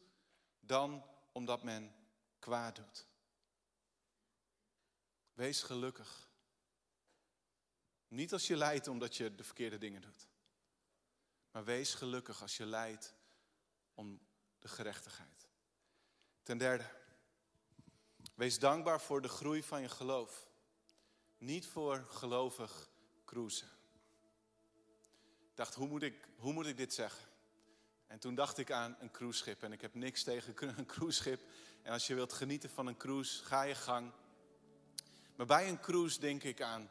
dan 0.59 1.05
omdat 1.31 1.63
men 1.63 1.95
kwaad 2.39 2.75
doet. 2.75 3.07
Wees 5.33 5.63
gelukkig. 5.63 6.29
Niet 8.07 8.33
als 8.33 8.47
je 8.47 8.57
lijdt 8.57 8.87
omdat 8.87 9.17
je 9.17 9.35
de 9.35 9.43
verkeerde 9.43 9.77
dingen 9.77 10.01
doet. 10.01 10.27
Maar 11.51 11.63
wees 11.63 11.93
gelukkig 11.93 12.41
als 12.41 12.57
je 12.57 12.65
lijdt 12.65 13.15
om 13.93 14.21
de 14.59 14.67
gerechtigheid. 14.67 15.50
Ten 16.51 16.59
derde, 16.59 16.83
wees 18.35 18.59
dankbaar 18.59 19.01
voor 19.01 19.21
de 19.21 19.27
groei 19.27 19.63
van 19.63 19.81
je 19.81 19.89
geloof. 19.89 20.47
Niet 21.37 21.67
voor 21.67 22.05
gelovig 22.09 22.89
cruisen. 23.25 23.67
Ik 25.49 25.55
dacht, 25.55 25.75
hoe 25.75 25.87
moet 25.87 26.03
ik, 26.03 26.29
hoe 26.37 26.53
moet 26.53 26.65
ik 26.65 26.77
dit 26.77 26.93
zeggen? 26.93 27.27
En 28.07 28.19
toen 28.19 28.35
dacht 28.35 28.57
ik 28.57 28.71
aan 28.71 28.95
een 28.99 29.11
cruiseschip. 29.11 29.63
En 29.63 29.71
ik 29.71 29.81
heb 29.81 29.93
niks 29.93 30.23
tegen 30.23 30.55
een 30.77 30.85
cruiseschip. 30.85 31.41
En 31.81 31.91
als 31.91 32.07
je 32.07 32.15
wilt 32.15 32.33
genieten 32.33 32.69
van 32.69 32.87
een 32.87 32.97
cruise, 32.97 33.43
ga 33.43 33.63
je 33.63 33.75
gang. 33.75 34.11
Maar 35.35 35.45
bij 35.45 35.69
een 35.69 35.79
cruise 35.79 36.19
denk 36.19 36.43
ik 36.43 36.61
aan 36.61 36.89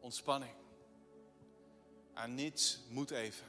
ontspanning. 0.00 0.54
Aan 2.14 2.34
niets 2.34 2.80
moet 2.88 3.10
even. 3.10 3.46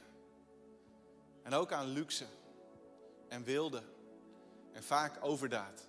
En 1.42 1.52
ook 1.52 1.72
aan 1.72 1.86
luxe 1.86 2.26
en 3.28 3.44
wilde 3.44 3.98
en 4.80 4.86
vaak 4.86 5.24
overdaad. 5.24 5.88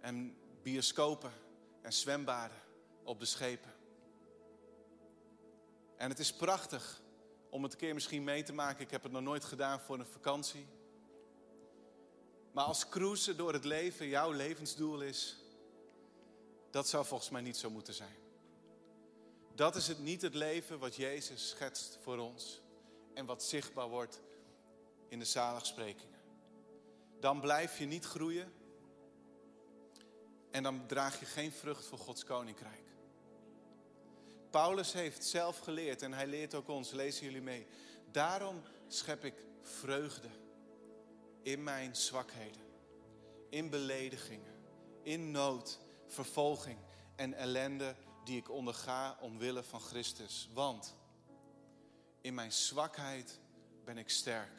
En 0.00 0.36
bioscopen 0.62 1.32
en 1.82 1.92
zwembaden 1.92 2.56
op 3.02 3.20
de 3.20 3.24
schepen. 3.24 3.72
En 5.96 6.08
het 6.08 6.18
is 6.18 6.32
prachtig 6.32 7.00
om 7.50 7.62
het 7.62 7.72
een 7.72 7.78
keer 7.78 7.94
misschien 7.94 8.24
mee 8.24 8.42
te 8.42 8.52
maken. 8.52 8.84
Ik 8.84 8.90
heb 8.90 9.02
het 9.02 9.12
nog 9.12 9.22
nooit 9.22 9.44
gedaan 9.44 9.80
voor 9.80 9.98
een 9.98 10.06
vakantie. 10.06 10.66
Maar 12.52 12.64
als 12.64 12.88
cruisen 12.88 13.36
door 13.36 13.52
het 13.52 13.64
leven 13.64 14.06
jouw 14.06 14.32
levensdoel 14.32 15.00
is, 15.00 15.36
dat 16.70 16.88
zou 16.88 17.04
volgens 17.04 17.30
mij 17.30 17.42
niet 17.42 17.56
zo 17.56 17.70
moeten 17.70 17.94
zijn. 17.94 18.16
Dat 19.54 19.76
is 19.76 19.88
het 19.88 19.98
niet 19.98 20.22
het 20.22 20.34
leven 20.34 20.78
wat 20.78 20.96
Jezus 20.96 21.48
schetst 21.48 21.98
voor 22.02 22.18
ons 22.18 22.60
en 23.14 23.26
wat 23.26 23.42
zichtbaar 23.42 23.88
wordt 23.88 24.20
in 25.08 25.18
de 25.18 25.24
zaligsprekingen. 25.24 26.17
Dan 27.20 27.40
blijf 27.40 27.78
je 27.78 27.86
niet 27.86 28.04
groeien 28.04 28.52
en 30.50 30.62
dan 30.62 30.86
draag 30.86 31.20
je 31.20 31.26
geen 31.26 31.52
vrucht 31.52 31.84
voor 31.84 31.98
Gods 31.98 32.24
koninkrijk. 32.24 32.86
Paulus 34.50 34.92
heeft 34.92 35.24
zelf 35.24 35.58
geleerd 35.58 36.02
en 36.02 36.12
hij 36.12 36.26
leert 36.26 36.54
ook 36.54 36.68
ons, 36.68 36.90
lezen 36.90 37.24
jullie 37.24 37.42
mee. 37.42 37.66
Daarom 38.10 38.62
schep 38.86 39.24
ik 39.24 39.34
vreugde 39.62 40.28
in 41.42 41.62
mijn 41.62 41.96
zwakheden, 41.96 42.62
in 43.50 43.70
beledigingen, 43.70 44.54
in 45.02 45.30
nood, 45.30 45.78
vervolging 46.06 46.78
en 47.16 47.34
ellende 47.34 47.96
die 48.24 48.36
ik 48.36 48.50
onderga 48.50 49.18
omwille 49.20 49.62
van 49.62 49.80
Christus. 49.80 50.48
Want 50.52 50.96
in 52.20 52.34
mijn 52.34 52.52
zwakheid 52.52 53.40
ben 53.84 53.98
ik 53.98 54.10
sterk. 54.10 54.52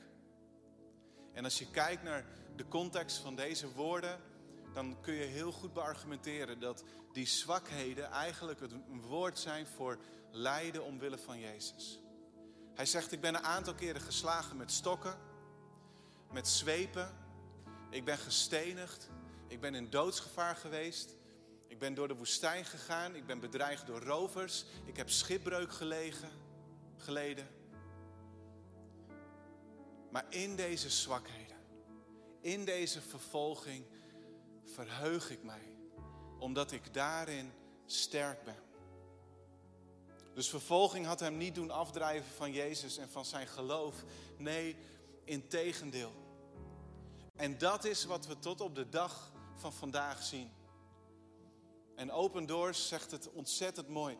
En 1.33 1.43
als 1.43 1.59
je 1.59 1.71
kijkt 1.71 2.03
naar 2.03 2.25
de 2.59 2.67
context 2.67 3.17
van 3.17 3.35
deze 3.35 3.71
woorden, 3.71 4.19
dan 4.73 4.97
kun 5.01 5.13
je 5.13 5.23
heel 5.23 5.51
goed 5.51 5.73
beargumenteren 5.73 6.59
dat 6.59 6.83
die 7.11 7.25
zwakheden 7.25 8.11
eigenlijk 8.11 8.61
een 8.61 9.01
woord 9.01 9.39
zijn 9.39 9.67
voor 9.67 9.97
lijden 10.31 10.83
omwille 10.83 11.17
van 11.17 11.39
Jezus. 11.39 11.99
Hij 12.73 12.85
zegt, 12.85 13.11
ik 13.11 13.21
ben 13.21 13.35
een 13.35 13.43
aantal 13.43 13.75
keren 13.75 14.01
geslagen 14.01 14.57
met 14.57 14.71
stokken, 14.71 15.17
met 16.31 16.47
zwepen. 16.47 17.13
Ik 17.89 18.05
ben 18.05 18.17
gestenigd. 18.17 19.09
Ik 19.47 19.61
ben 19.61 19.75
in 19.75 19.89
doodsgevaar 19.89 20.55
geweest. 20.55 21.15
Ik 21.67 21.79
ben 21.79 21.93
door 21.93 22.07
de 22.07 22.15
woestijn 22.15 22.65
gegaan. 22.65 23.15
Ik 23.15 23.25
ben 23.25 23.39
bedreigd 23.39 23.87
door 23.87 24.01
rovers. 24.01 24.65
Ik 24.85 24.97
heb 24.97 25.09
schipbreuk 25.09 25.71
gelegen, 25.71 26.29
geleden. 26.97 27.47
Maar 30.11 30.25
in 30.29 30.55
deze 30.55 30.89
zwakheden, 30.89 31.48
in 32.41 32.65
deze 32.65 33.01
vervolging, 33.01 33.85
verheug 34.65 35.31
ik 35.31 35.43
mij, 35.43 35.75
omdat 36.39 36.71
ik 36.71 36.93
daarin 36.93 37.51
sterk 37.85 38.43
ben. 38.43 38.67
Dus 40.33 40.49
vervolging 40.49 41.05
had 41.05 41.19
hem 41.19 41.37
niet 41.37 41.55
doen 41.55 41.71
afdrijven 41.71 42.31
van 42.31 42.51
Jezus 42.51 42.97
en 42.97 43.09
van 43.09 43.25
zijn 43.25 43.47
geloof. 43.47 44.03
Nee, 44.37 44.75
integendeel. 45.23 46.11
En 47.35 47.57
dat 47.57 47.85
is 47.85 48.05
wat 48.05 48.27
we 48.27 48.39
tot 48.39 48.61
op 48.61 48.75
de 48.75 48.89
dag 48.89 49.31
van 49.55 49.73
vandaag 49.73 50.23
zien. 50.23 50.51
En 51.95 52.11
Open 52.11 52.45
Doors 52.45 52.87
zegt 52.87 53.11
het 53.11 53.31
ontzettend 53.31 53.87
mooi. 53.87 54.17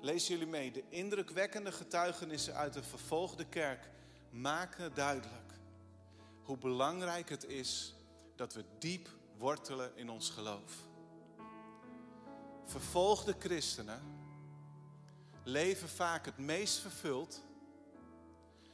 Lees 0.00 0.26
jullie 0.26 0.46
mee. 0.46 0.70
De 0.70 0.84
indrukwekkende 0.88 1.72
getuigenissen 1.72 2.54
uit 2.54 2.72
de 2.72 2.82
vervolgde 2.82 3.44
kerk 3.44 3.90
maken 4.30 4.94
duidelijk 4.94 5.51
hoe 6.42 6.56
belangrijk 6.56 7.28
het 7.28 7.44
is 7.44 7.94
dat 8.36 8.54
we 8.54 8.64
diep 8.78 9.08
wortelen 9.38 9.96
in 9.96 10.10
ons 10.10 10.30
geloof. 10.30 10.72
Vervolgde 12.64 13.34
christenen 13.38 14.02
leven 15.42 15.88
vaak 15.88 16.24
het 16.24 16.38
meest 16.38 16.78
vervuld, 16.78 17.42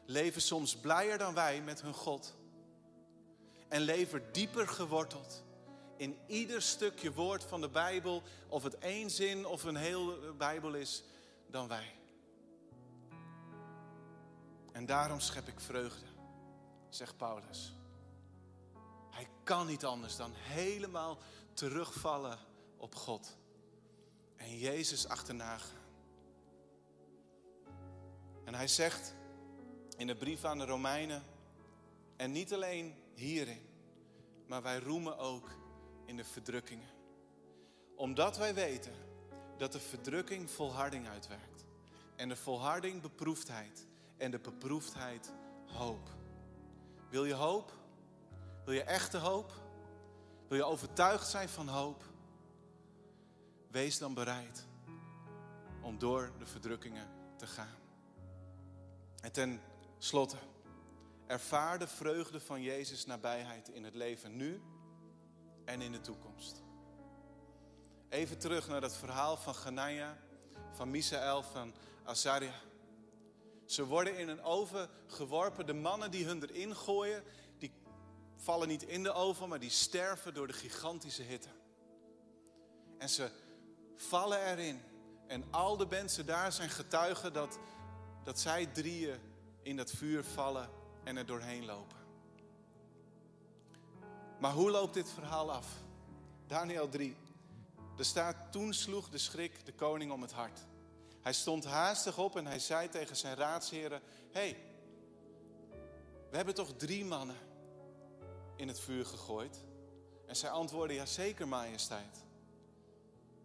leven 0.04 0.42
soms 0.42 0.76
blijer 0.76 1.18
dan 1.18 1.34
wij 1.34 1.62
met 1.62 1.82
hun 1.82 1.94
God 1.94 2.36
en 3.68 3.80
leven 3.80 4.32
dieper 4.32 4.68
geworteld 4.68 5.46
in 5.98 6.18
ieder 6.26 6.62
stukje 6.62 7.12
woord 7.12 7.44
van 7.44 7.60
de 7.60 7.68
Bijbel, 7.68 8.22
of 8.48 8.62
het 8.62 8.78
één 8.78 9.10
zin 9.10 9.46
of 9.46 9.64
een 9.64 9.76
hele 9.76 10.32
Bijbel 10.32 10.74
is, 10.74 11.02
dan 11.46 11.68
wij. 11.68 11.94
En 14.72 14.86
daarom 14.86 15.20
schep 15.20 15.48
ik 15.48 15.60
vreugde, 15.60 16.06
zegt 16.88 17.16
Paulus. 17.16 17.74
Hij 19.10 19.28
kan 19.42 19.66
niet 19.66 19.84
anders 19.84 20.16
dan 20.16 20.32
helemaal 20.34 21.18
terugvallen 21.52 22.38
op 22.76 22.94
God 22.94 23.36
en 24.36 24.58
Jezus 24.58 25.08
achterna 25.08 25.58
gaan. 25.58 25.76
En 28.44 28.54
hij 28.54 28.68
zegt 28.68 29.14
in 29.96 30.06
de 30.06 30.16
brief 30.16 30.44
aan 30.44 30.58
de 30.58 30.64
Romeinen, 30.64 31.22
en 32.16 32.32
niet 32.32 32.54
alleen 32.54 32.94
hierin, 33.14 33.66
maar 34.46 34.62
wij 34.62 34.78
roemen 34.78 35.18
ook 35.18 35.50
in 36.04 36.16
de 36.16 36.24
verdrukkingen. 36.24 36.88
Omdat 37.96 38.36
wij 38.36 38.54
weten 38.54 38.92
dat 39.56 39.72
de 39.72 39.80
verdrukking 39.80 40.50
volharding 40.50 41.08
uitwerkt. 41.08 41.64
En 42.16 42.28
de 42.28 42.36
volharding 42.36 43.02
beproefdheid. 43.02 43.86
En 44.16 44.30
de 44.30 44.38
beproefdheid 44.38 45.32
hoop. 45.66 46.08
Wil 47.10 47.24
je 47.24 47.34
hoop? 47.34 47.72
Wil 48.64 48.74
je 48.74 48.82
echte 48.82 49.18
hoop? 49.18 49.52
Wil 50.48 50.56
je 50.56 50.64
overtuigd 50.64 51.28
zijn 51.28 51.48
van 51.48 51.68
hoop? 51.68 52.04
wees 53.70 53.98
dan 53.98 54.14
bereid 54.14 54.66
om 55.80 55.98
door 55.98 56.32
de 56.38 56.46
verdrukkingen 56.46 57.08
te 57.36 57.46
gaan. 57.46 57.76
En 59.20 59.32
ten 59.32 59.60
slotte, 59.98 60.36
ervaar 61.26 61.78
de 61.78 61.86
vreugde 61.86 62.40
van 62.40 62.62
Jezus 62.62 63.06
nabijheid 63.06 63.68
in 63.68 63.84
het 63.84 63.94
leven 63.94 64.36
nu 64.36 64.62
en 65.64 65.80
in 65.80 65.92
de 65.92 66.00
toekomst. 66.00 66.62
Even 68.08 68.38
terug 68.38 68.68
naar 68.68 68.80
dat 68.80 68.96
verhaal 68.96 69.36
van 69.36 69.54
Ganania, 69.54 70.18
van 70.70 70.90
Misaël, 70.90 71.42
van 71.42 71.74
Azaria. 72.04 72.60
Ze 73.68 73.86
worden 73.86 74.18
in 74.18 74.28
een 74.28 74.42
oven 74.42 74.88
geworpen. 75.06 75.66
De 75.66 75.74
mannen 75.74 76.10
die 76.10 76.24
hun 76.24 76.42
erin 76.42 76.76
gooien, 76.76 77.22
die 77.58 77.72
vallen 78.36 78.68
niet 78.68 78.82
in 78.82 79.02
de 79.02 79.12
oven, 79.12 79.48
maar 79.48 79.58
die 79.58 79.70
sterven 79.70 80.34
door 80.34 80.46
de 80.46 80.52
gigantische 80.52 81.22
hitte. 81.22 81.48
En 82.98 83.08
ze 83.08 83.30
vallen 83.96 84.46
erin. 84.46 84.80
En 85.26 85.44
al 85.50 85.76
de 85.76 85.86
mensen 85.86 86.26
daar 86.26 86.52
zijn 86.52 86.70
getuigen 86.70 87.32
dat, 87.32 87.58
dat 88.24 88.38
zij 88.38 88.66
drieën 88.66 89.18
in 89.62 89.76
dat 89.76 89.90
vuur 89.90 90.24
vallen 90.24 90.70
en 91.04 91.16
er 91.16 91.26
doorheen 91.26 91.64
lopen. 91.64 91.96
Maar 94.40 94.52
hoe 94.52 94.70
loopt 94.70 94.94
dit 94.94 95.10
verhaal 95.10 95.52
af? 95.52 95.66
Daniel 96.46 96.88
3. 96.88 97.16
Er 97.98 98.04
staat, 98.04 98.52
toen 98.52 98.74
sloeg 98.74 99.08
de 99.08 99.18
schrik 99.18 99.66
de 99.66 99.72
koning 99.72 100.12
om 100.12 100.22
het 100.22 100.32
hart. 100.32 100.60
Hij 101.20 101.32
stond 101.32 101.64
haastig 101.64 102.18
op 102.18 102.36
en 102.36 102.46
hij 102.46 102.58
zei 102.58 102.88
tegen 102.88 103.16
zijn 103.16 103.36
raadsheren: 103.36 104.00
Hé, 104.30 104.40
hey, 104.40 104.56
we 106.30 106.36
hebben 106.36 106.54
toch 106.54 106.76
drie 106.76 107.04
mannen 107.04 107.36
in 108.56 108.68
het 108.68 108.80
vuur 108.80 109.06
gegooid? 109.06 109.64
En 110.26 110.36
zij 110.36 110.50
antwoordden: 110.50 110.96
Ja, 110.96 111.06
zeker, 111.06 111.48
majesteit. 111.48 112.24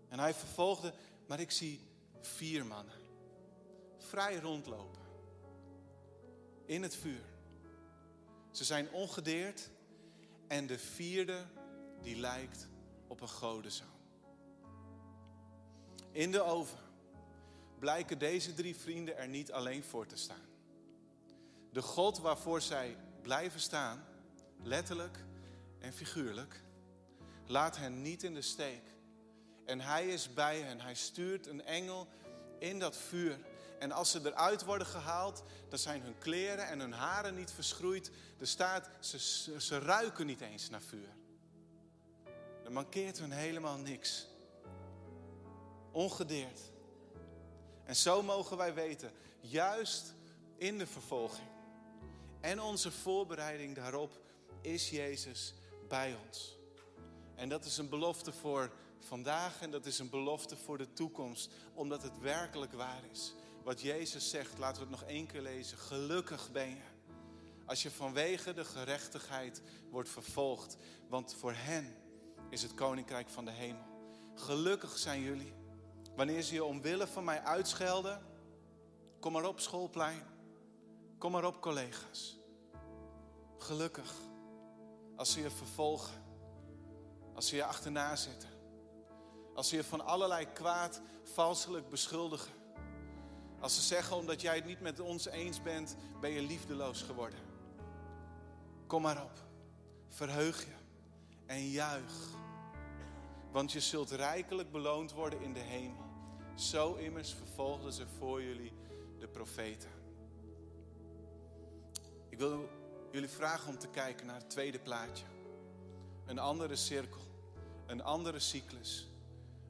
En 0.09 0.19
hij 0.19 0.33
vervolgde: 0.33 0.93
Maar 1.27 1.39
ik 1.39 1.51
zie 1.51 1.87
vier 2.21 2.65
mannen 2.65 3.01
vrij 3.97 4.39
rondlopen 4.39 5.01
in 6.65 6.81
het 6.83 6.95
vuur. 6.95 7.25
Ze 8.51 8.63
zijn 8.63 8.91
ongedeerd 8.91 9.69
en 10.47 10.67
de 10.67 10.79
vierde 10.79 11.45
die 12.01 12.15
lijkt 12.15 12.67
op 13.07 13.21
een 13.21 13.29
godenzoon. 13.29 13.87
In 16.11 16.31
de 16.31 16.41
oven 16.41 16.79
blijken 17.83 18.17
deze 18.17 18.53
drie 18.53 18.75
vrienden 18.75 19.17
er 19.17 19.27
niet 19.27 19.51
alleen 19.51 19.83
voor 19.83 20.05
te 20.05 20.17
staan. 20.17 20.47
De 21.71 21.81
God 21.81 22.19
waarvoor 22.19 22.61
zij 22.61 22.97
blijven 23.21 23.59
staan, 23.59 24.05
letterlijk 24.61 25.17
en 25.79 25.93
figuurlijk, 25.93 26.61
laat 27.45 27.77
hen 27.77 28.01
niet 28.01 28.23
in 28.23 28.33
de 28.33 28.41
steek. 28.41 28.81
En 29.65 29.79
hij 29.79 30.07
is 30.07 30.33
bij 30.33 30.59
hen. 30.59 30.81
Hij 30.81 30.95
stuurt 30.95 31.47
een 31.47 31.65
engel 31.65 32.07
in 32.59 32.79
dat 32.79 32.97
vuur. 32.97 33.39
En 33.79 33.91
als 33.91 34.11
ze 34.11 34.19
eruit 34.23 34.63
worden 34.63 34.87
gehaald, 34.87 35.43
dan 35.69 35.79
zijn 35.79 36.01
hun 36.01 36.17
kleren 36.17 36.67
en 36.67 36.79
hun 36.79 36.93
haren 36.93 37.35
niet 37.35 37.51
verschroeid. 37.51 38.11
Er 38.39 38.47
staat, 38.47 38.89
ze, 38.99 39.19
ze 39.59 39.79
ruiken 39.79 40.25
niet 40.25 40.41
eens 40.41 40.69
naar 40.69 40.81
vuur. 40.81 41.09
Er 42.63 42.71
mankeert 42.71 43.19
hun 43.19 43.31
helemaal 43.31 43.77
niks. 43.77 44.27
Ongedeerd. 45.91 46.71
En 47.85 47.95
zo 47.95 48.23
mogen 48.23 48.57
wij 48.57 48.73
weten, 48.73 49.11
juist 49.39 50.13
in 50.57 50.77
de 50.77 50.87
vervolging 50.87 51.47
en 52.39 52.61
onze 52.61 52.91
voorbereiding 52.91 53.75
daarop 53.75 54.21
is 54.61 54.89
Jezus 54.89 55.53
bij 55.87 56.17
ons. 56.27 56.57
En 57.35 57.49
dat 57.49 57.65
is 57.65 57.77
een 57.77 57.89
belofte 57.89 58.31
voor 58.31 58.71
vandaag 58.99 59.61
en 59.61 59.71
dat 59.71 59.85
is 59.85 59.99
een 59.99 60.09
belofte 60.09 60.55
voor 60.55 60.77
de 60.77 60.93
toekomst, 60.93 61.51
omdat 61.73 62.03
het 62.03 62.19
werkelijk 62.19 62.73
waar 62.73 63.01
is. 63.11 63.33
Wat 63.63 63.81
Jezus 63.81 64.29
zegt, 64.29 64.57
laten 64.57 64.83
we 64.83 64.89
het 64.89 64.99
nog 64.99 65.09
één 65.09 65.27
keer 65.27 65.41
lezen. 65.41 65.77
Gelukkig 65.77 66.51
ben 66.51 66.69
je 66.69 66.91
als 67.65 67.83
je 67.83 67.91
vanwege 67.91 68.53
de 68.53 68.65
gerechtigheid 68.65 69.61
wordt 69.89 70.09
vervolgd, 70.09 70.77
want 71.09 71.33
voor 71.33 71.53
hen 71.53 71.95
is 72.49 72.61
het 72.61 72.73
koninkrijk 72.73 73.29
van 73.29 73.45
de 73.45 73.51
hemel. 73.51 73.85
Gelukkig 74.35 74.97
zijn 74.97 75.21
jullie 75.21 75.53
wanneer 76.15 76.41
ze 76.41 76.53
je 76.53 76.63
omwille 76.63 77.07
van 77.07 77.23
mij 77.23 77.41
uitschelden. 77.41 78.21
Kom 79.19 79.31
maar 79.31 79.47
op 79.47 79.59
schoolplein, 79.59 80.23
kom 81.17 81.31
maar 81.31 81.45
op 81.45 81.61
collega's. 81.61 82.39
Gelukkig 83.57 84.13
als 85.15 85.31
ze 85.31 85.41
je 85.41 85.49
vervolgen, 85.49 86.23
als 87.35 87.47
ze 87.47 87.55
je 87.55 87.65
achterna 87.65 88.15
zitten 88.15 88.53
als 89.53 89.69
ze 89.69 89.75
je 89.75 89.83
van 89.83 90.05
allerlei 90.05 90.45
kwaad 90.53 91.01
valselijk 91.23 91.89
beschuldigen. 91.89 92.53
Als 93.59 93.75
ze 93.75 93.81
zeggen 93.81 94.17
omdat 94.17 94.41
jij 94.41 94.55
het 94.55 94.65
niet 94.65 94.81
met 94.81 94.99
ons 94.99 95.25
eens 95.25 95.61
bent, 95.61 95.95
ben 96.21 96.29
je 96.29 96.41
liefdeloos 96.41 97.01
geworden. 97.01 97.39
Kom 98.87 99.01
maar 99.01 99.23
op. 99.23 99.31
Verheug 100.09 100.63
je 100.63 100.73
en 101.45 101.69
juich. 101.69 102.29
Want 103.51 103.71
je 103.71 103.79
zult 103.79 104.11
rijkelijk 104.11 104.71
beloond 104.71 105.11
worden 105.11 105.41
in 105.41 105.53
de 105.53 105.59
hemel. 105.59 106.02
Zo 106.55 106.93
immers 106.93 107.33
vervolgden 107.33 107.93
ze 107.93 108.07
voor 108.17 108.43
jullie 108.43 108.71
de 109.19 109.27
profeten. 109.27 109.89
Ik 112.29 112.37
wil 112.37 112.69
jullie 113.11 113.29
vragen 113.29 113.69
om 113.69 113.77
te 113.77 113.87
kijken 113.87 114.25
naar 114.25 114.35
het 114.35 114.49
tweede 114.49 114.79
plaatje. 114.79 115.25
Een 116.25 116.39
andere 116.39 116.75
cirkel, 116.75 117.21
een 117.85 118.03
andere 118.03 118.39
cyclus. 118.39 119.07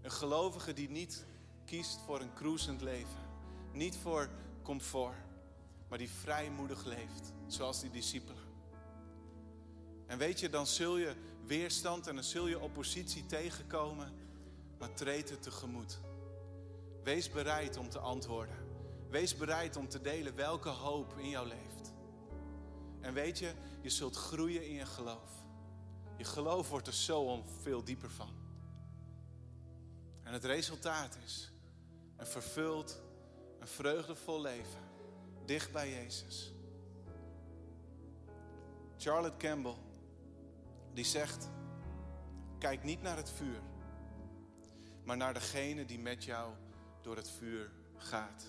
Een 0.01 0.11
gelovige 0.11 0.73
die 0.73 0.89
niet 0.89 1.25
kiest 1.65 1.99
voor 2.05 2.21
een 2.21 2.33
cruisend 2.33 2.81
leven. 2.81 3.21
Niet 3.71 3.97
voor 3.97 4.29
comfort, 4.61 5.15
maar 5.89 5.97
die 5.97 6.09
vrijmoedig 6.09 6.85
leeft, 6.85 7.31
zoals 7.47 7.81
die 7.81 7.89
discipelen. 7.89 8.43
En 10.05 10.17
weet 10.17 10.39
je, 10.39 10.49
dan 10.49 10.67
zul 10.67 10.97
je 10.97 11.15
weerstand 11.45 12.07
en 12.07 12.15
dan 12.15 12.23
zul 12.23 12.47
je 12.47 12.59
oppositie 12.59 13.25
tegenkomen, 13.25 14.13
maar 14.77 14.93
treed 14.93 15.29
het 15.29 15.41
tegemoet. 15.41 15.99
Wees 17.03 17.29
bereid 17.29 17.77
om 17.77 17.89
te 17.89 17.99
antwoorden. 17.99 18.55
Wees 19.09 19.35
bereid 19.35 19.75
om 19.75 19.87
te 19.87 20.01
delen 20.01 20.35
welke 20.35 20.69
hoop 20.69 21.17
in 21.17 21.29
jou 21.29 21.47
leeft. 21.47 21.93
En 22.99 23.13
weet 23.13 23.39
je, 23.39 23.53
je 23.81 23.89
zult 23.89 24.15
groeien 24.15 24.67
in 24.67 24.73
je 24.73 24.85
geloof. 24.85 25.31
Je 26.17 26.23
geloof 26.23 26.69
wordt 26.69 26.87
er 26.87 26.93
zo 26.93 27.43
veel 27.61 27.83
dieper 27.83 28.11
van. 28.11 28.33
En 30.23 30.33
het 30.33 30.45
resultaat 30.45 31.17
is 31.25 31.51
een 32.17 32.25
vervuld, 32.25 33.01
een 33.59 33.67
vreugdevol 33.67 34.41
leven. 34.41 34.81
Dicht 35.45 35.71
bij 35.71 35.89
Jezus. 35.89 36.53
Charlotte 38.97 39.37
Campbell, 39.37 39.77
die 40.93 41.05
zegt: 41.05 41.49
Kijk 42.59 42.83
niet 42.83 43.01
naar 43.01 43.17
het 43.17 43.29
vuur, 43.29 43.61
maar 45.03 45.17
naar 45.17 45.33
degene 45.33 45.85
die 45.85 45.99
met 45.99 46.23
jou 46.23 46.53
door 47.03 47.15
het 47.15 47.29
vuur 47.29 47.71
gaat. 47.97 48.45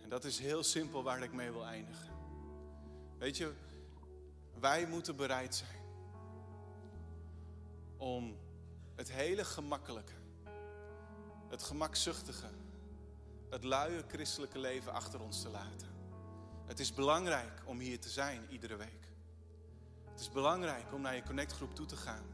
En 0.00 0.08
dat 0.08 0.24
is 0.24 0.38
heel 0.38 0.62
simpel 0.62 1.02
waar 1.02 1.22
ik 1.22 1.32
mee 1.32 1.50
wil 1.50 1.64
eindigen. 1.66 2.10
Weet 3.18 3.36
je, 3.36 3.52
wij 4.60 4.86
moeten 4.86 5.16
bereid 5.16 5.54
zijn 5.54 5.80
om 7.96 8.36
het 8.94 9.12
hele 9.12 9.44
gemakkelijke 9.44 10.20
het 11.52 11.62
gemakzuchtige, 11.62 12.46
het 13.50 13.64
luie 13.64 14.04
christelijke 14.08 14.58
leven 14.58 14.92
achter 14.92 15.20
ons 15.20 15.42
te 15.42 15.48
laten. 15.48 15.88
Het 16.66 16.80
is 16.80 16.94
belangrijk 16.94 17.62
om 17.64 17.78
hier 17.78 18.00
te 18.00 18.08
zijn 18.08 18.46
iedere 18.50 18.76
week. 18.76 19.10
Het 20.10 20.20
is 20.20 20.30
belangrijk 20.30 20.92
om 20.92 21.00
naar 21.00 21.14
je 21.14 21.22
connectgroep 21.22 21.74
toe 21.74 21.86
te 21.86 21.96
gaan. 21.96 22.24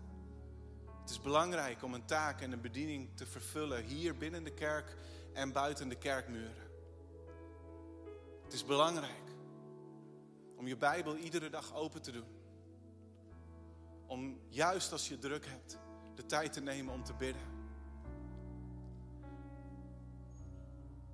Het 1.08 1.16
is 1.16 1.22
belangrijk 1.22 1.82
om 1.82 1.94
een 1.94 2.04
taak 2.04 2.40
en 2.40 2.52
een 2.52 2.60
bediening 2.60 3.08
te 3.14 3.26
vervullen 3.26 3.84
hier 3.84 4.16
binnen 4.16 4.44
de 4.44 4.54
kerk 4.54 4.96
en 5.32 5.52
buiten 5.52 5.88
de 5.88 5.94
kerkmuren. 5.94 6.70
Het 8.42 8.52
is 8.52 8.64
belangrijk 8.64 9.34
om 10.56 10.66
je 10.66 10.76
Bijbel 10.76 11.16
iedere 11.16 11.50
dag 11.50 11.74
open 11.74 12.02
te 12.02 12.10
doen. 12.10 12.26
Om 14.06 14.40
juist 14.48 14.92
als 14.92 15.08
je 15.08 15.18
druk 15.18 15.46
hebt, 15.46 15.78
de 16.14 16.26
tijd 16.26 16.52
te 16.52 16.60
nemen 16.60 16.94
om 16.94 17.04
te 17.04 17.14
bidden. 17.14 17.42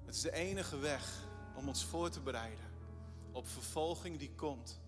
Het 0.05 0.15
is 0.15 0.21
de 0.21 0.33
enige 0.33 0.79
weg 0.79 1.27
om 1.57 1.69
ons 1.69 1.85
voor 1.85 2.11
te 2.11 2.21
bereiden 2.21 2.65
op 3.33 3.49
vervolging 3.49 4.19
die 4.19 4.35
komt. 4.35 4.81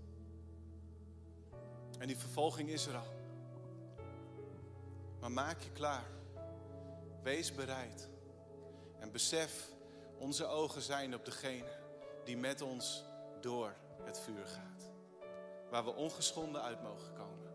En 1.99 2.07
die 2.07 2.19
vervolging 2.19 2.69
is 2.69 2.87
er 2.87 2.97
al. 2.97 3.26
Maar 5.21 5.33
maak 5.33 5.61
je 5.61 5.71
klaar. 5.71 6.07
Wees 7.23 7.55
bereid. 7.55 8.09
En 8.99 9.13
besef, 9.13 9.69
onze 10.19 10.47
ogen 10.47 10.83
zijn 10.83 11.15
op 11.15 11.25
degene 11.25 11.79
die 12.25 12.37
met 12.37 12.61
ons 12.61 13.05
door 13.41 13.75
het 14.05 14.21
vuur 14.21 14.47
gaat. 14.47 14.93
Waar 15.71 15.85
we 15.85 15.95
ongeschonden 15.95 16.63
uit 16.63 16.83
mogen 16.83 17.13
komen. 17.13 17.51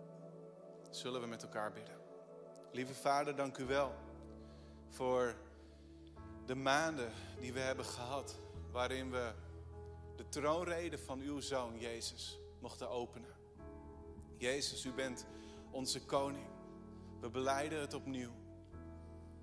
Zullen 0.89 1.21
we 1.21 1.27
met 1.27 1.43
elkaar 1.43 1.71
bidden. 1.71 1.95
Lieve 2.71 2.93
Vader, 2.93 3.35
dank 3.35 3.57
u 3.57 3.65
wel 3.65 3.93
voor 4.89 5.35
de 6.45 6.55
maanden 6.55 7.11
die 7.39 7.53
we 7.53 7.59
hebben 7.59 7.85
gehad, 7.85 8.39
waarin 8.71 9.11
we 9.11 9.33
de 10.15 10.29
troonrede 10.29 10.97
van 10.97 11.19
uw 11.19 11.39
zoon 11.39 11.79
Jezus 11.79 12.39
mochten 12.59 12.89
openen. 12.89 13.35
Jezus, 14.37 14.85
u 14.85 14.91
bent 14.91 15.25
onze 15.71 16.05
koning. 16.05 16.47
We 17.21 17.29
beleiden 17.29 17.79
het 17.79 17.93
opnieuw. 17.93 18.31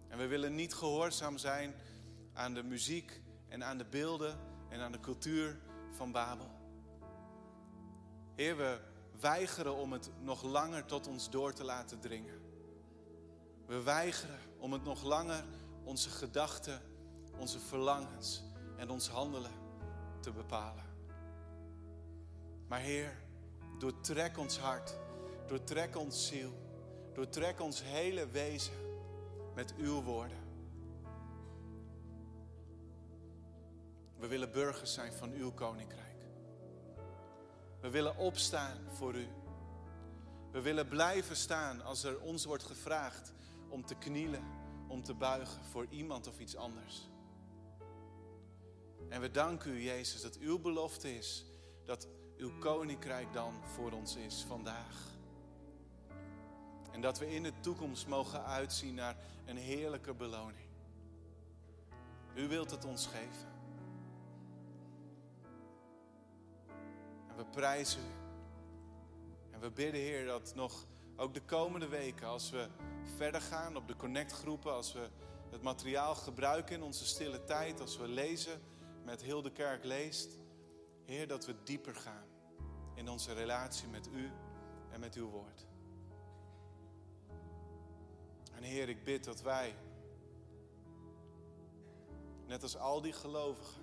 En 0.08 0.18
we 0.18 0.26
willen 0.26 0.54
niet 0.54 0.74
gehoorzaam 0.74 1.38
zijn 1.38 1.74
aan 2.32 2.54
de 2.54 2.62
muziek 2.62 3.20
en 3.48 3.64
aan 3.64 3.78
de 3.78 3.84
beelden 3.84 4.38
en 4.68 4.80
aan 4.80 4.92
de 4.92 5.00
cultuur 5.00 5.58
van 5.90 6.12
Babel. 6.12 6.50
Heer, 8.34 8.56
we 8.56 8.80
weigeren 9.20 9.76
om 9.76 9.92
het 9.92 10.10
nog 10.20 10.42
langer 10.42 10.84
tot 10.84 11.06
ons 11.06 11.30
door 11.30 11.52
te 11.52 11.64
laten 11.64 12.00
dringen. 12.00 12.40
We 13.66 13.82
weigeren 13.82 14.38
om 14.58 14.72
het 14.72 14.84
nog 14.84 15.02
langer 15.02 15.44
onze 15.84 16.10
gedachten, 16.10 16.80
onze 17.36 17.58
verlangens 17.58 18.42
en 18.76 18.90
ons 18.90 19.08
handelen 19.08 19.52
te 20.20 20.32
bepalen. 20.32 20.84
Maar 22.68 22.80
Heer, 22.80 23.22
doortrek 23.78 24.38
ons 24.38 24.58
hart, 24.58 24.98
doortrek 25.46 25.96
ons 25.96 26.26
ziel, 26.26 26.67
doortrek 27.18 27.60
ons 27.60 27.82
hele 27.82 28.28
wezen 28.28 28.72
met 29.54 29.74
uw 29.76 30.02
woorden. 30.02 30.38
We 34.18 34.26
willen 34.26 34.52
burgers 34.52 34.94
zijn 34.94 35.12
van 35.12 35.32
uw 35.32 35.52
koninkrijk. 35.52 36.16
We 37.80 37.90
willen 37.90 38.16
opstaan 38.16 38.78
voor 38.92 39.14
u. 39.14 39.28
We 40.50 40.60
willen 40.60 40.88
blijven 40.88 41.36
staan 41.36 41.82
als 41.82 42.04
er 42.04 42.20
ons 42.20 42.44
wordt 42.44 42.64
gevraagd 42.64 43.32
om 43.68 43.84
te 43.84 43.94
knielen, 43.94 44.42
om 44.88 45.02
te 45.02 45.14
buigen 45.14 45.64
voor 45.64 45.86
iemand 45.90 46.26
of 46.26 46.38
iets 46.38 46.56
anders. 46.56 47.08
En 49.08 49.20
we 49.20 49.30
danken 49.30 49.70
u, 49.70 49.82
Jezus, 49.82 50.20
dat 50.20 50.38
uw 50.38 50.58
belofte 50.58 51.16
is 51.16 51.44
dat 51.84 52.08
uw 52.36 52.58
koninkrijk 52.58 53.32
dan 53.32 53.54
voor 53.64 53.92
ons 53.92 54.16
is 54.16 54.44
vandaag. 54.48 55.17
En 56.98 57.04
dat 57.04 57.18
we 57.18 57.34
in 57.34 57.42
de 57.42 57.52
toekomst 57.60 58.06
mogen 58.06 58.44
uitzien 58.44 58.94
naar 58.94 59.16
een 59.44 59.56
heerlijke 59.56 60.14
beloning. 60.14 60.68
U 62.34 62.48
wilt 62.48 62.70
het 62.70 62.84
ons 62.84 63.06
geven. 63.06 63.48
En 67.28 67.36
we 67.36 67.44
prijzen 67.44 68.00
u. 68.00 68.12
En 69.50 69.60
we 69.60 69.70
bidden, 69.70 70.00
Heer, 70.00 70.26
dat 70.26 70.54
nog 70.54 70.84
ook 71.16 71.34
de 71.34 71.42
komende 71.42 71.88
weken, 71.88 72.26
als 72.26 72.50
we 72.50 72.68
verder 73.16 73.40
gaan 73.40 73.76
op 73.76 73.88
de 73.88 73.96
connectgroepen, 73.96 74.72
als 74.72 74.92
we 74.92 75.08
het 75.50 75.62
materiaal 75.62 76.14
gebruiken 76.14 76.76
in 76.76 76.82
onze 76.82 77.06
stille 77.06 77.44
tijd, 77.44 77.80
als 77.80 77.96
we 77.96 78.08
lezen 78.08 78.60
met 79.04 79.22
heel 79.22 79.42
de 79.42 79.52
kerk 79.52 79.84
leest, 79.84 80.38
Heer, 81.04 81.28
dat 81.28 81.46
we 81.46 81.54
dieper 81.64 81.94
gaan 81.94 82.26
in 82.94 83.08
onze 83.08 83.32
relatie 83.32 83.88
met 83.88 84.08
U 84.12 84.30
en 84.90 85.00
met 85.00 85.14
Uw 85.14 85.28
woord. 85.28 85.67
En 88.58 88.64
Heer, 88.64 88.88
ik 88.88 89.04
bid 89.04 89.24
dat 89.24 89.42
wij, 89.42 89.74
net 92.46 92.62
als 92.62 92.76
al 92.76 93.00
die 93.00 93.12
gelovigen 93.12 93.82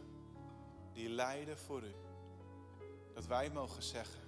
die 0.93 1.09
lijden 1.09 1.57
voor 1.57 1.83
U, 1.83 1.95
dat 3.13 3.25
wij 3.25 3.49
mogen 3.49 3.83
zeggen, 3.83 4.21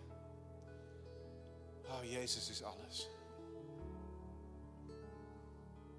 oh 1.84 2.04
Jezus 2.04 2.50
is 2.50 2.64
alles. 2.64 3.10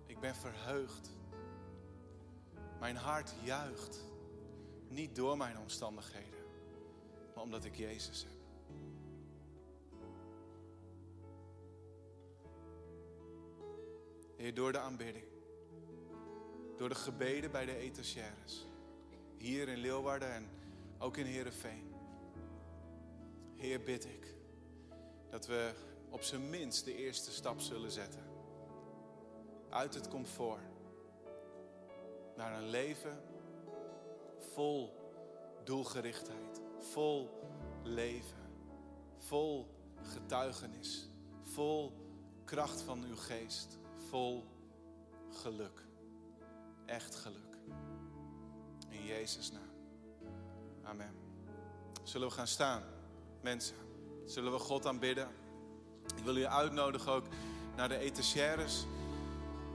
Ik 0.06 0.20
ben 0.20 0.34
verheugd. 0.34 1.10
Mijn 2.80 2.96
hart 2.96 3.34
juicht. 3.42 3.98
Niet 4.88 5.16
door 5.16 5.36
mijn 5.36 5.58
omstandigheden, 5.58 6.44
maar 7.34 7.44
omdat 7.44 7.64
ik 7.64 7.76
Jezus 7.76 8.22
heb. 8.22 8.37
Heer, 14.38 14.54
door 14.54 14.72
de 14.72 14.78
aanbidding. 14.78 15.24
Door 16.76 16.88
de 16.88 16.94
gebeden 16.94 17.50
bij 17.50 17.64
de 17.64 17.76
etagères. 17.76 18.66
Hier 19.36 19.68
in 19.68 19.78
Leeuwarden 19.78 20.32
en 20.32 20.48
ook 20.98 21.16
in 21.16 21.26
Heerenveen. 21.26 21.94
Heer, 23.56 23.82
bid 23.82 24.04
ik 24.04 24.34
dat 25.30 25.46
we 25.46 25.72
op 26.10 26.22
zijn 26.22 26.50
minst 26.50 26.84
de 26.84 26.96
eerste 26.96 27.30
stap 27.30 27.60
zullen 27.60 27.90
zetten. 27.90 28.22
Uit 29.70 29.94
het 29.94 30.08
comfort. 30.08 30.62
Naar 32.36 32.56
een 32.56 32.68
leven 32.68 33.22
vol 34.38 34.92
doelgerichtheid. 35.64 36.60
Vol 36.78 37.30
leven. 37.82 38.50
Vol 39.16 39.66
getuigenis. 40.02 41.08
Vol 41.42 41.92
kracht 42.44 42.82
van 42.82 43.04
uw 43.04 43.16
geest 43.16 43.78
vol 44.08 44.44
geluk. 45.30 45.86
Echt 46.86 47.14
geluk. 47.14 47.56
In 48.88 49.04
Jezus' 49.04 49.52
naam. 49.52 49.70
Amen. 50.82 51.14
Zullen 52.02 52.28
we 52.28 52.34
gaan 52.34 52.46
staan, 52.46 52.82
mensen? 53.42 53.76
Zullen 54.24 54.52
we 54.52 54.58
God 54.58 54.86
aanbidden? 54.86 55.28
Ik 56.16 56.24
wil 56.24 56.36
u 56.36 56.46
uitnodigen 56.46 57.12
ook 57.12 57.26
naar 57.76 57.88
de 57.88 57.98
etagères 57.98 58.86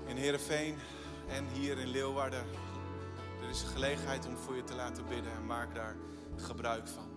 in 0.06 0.16
Heerenveen 0.16 0.78
en 1.28 1.48
hier 1.48 1.78
in 1.78 1.88
Leeuwarden. 1.88 2.46
Er 3.42 3.50
is 3.50 3.62
een 3.62 3.68
gelegenheid 3.68 4.26
om 4.26 4.38
voor 4.38 4.56
je 4.56 4.64
te 4.64 4.76
laten 4.76 5.08
bidden 5.08 5.32
en 5.32 5.46
maak 5.46 5.76
daar 5.76 5.96
gebruik 6.36 6.88
van. 6.88 7.10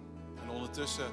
En 0.42 0.50
ondertussen 0.50 1.10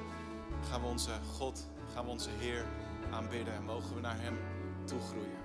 gaan 0.68 0.80
we 0.80 0.86
onze 0.86 1.20
God, 1.32 1.66
gaan 1.92 2.04
we 2.04 2.10
onze 2.10 2.30
Heer 2.30 2.66
aanbidden 3.10 3.54
en 3.54 3.64
mogen 3.64 3.94
we 3.94 4.00
naar 4.00 4.20
Hem 4.20 4.38
toe 4.84 5.00
groeien. 5.00 5.43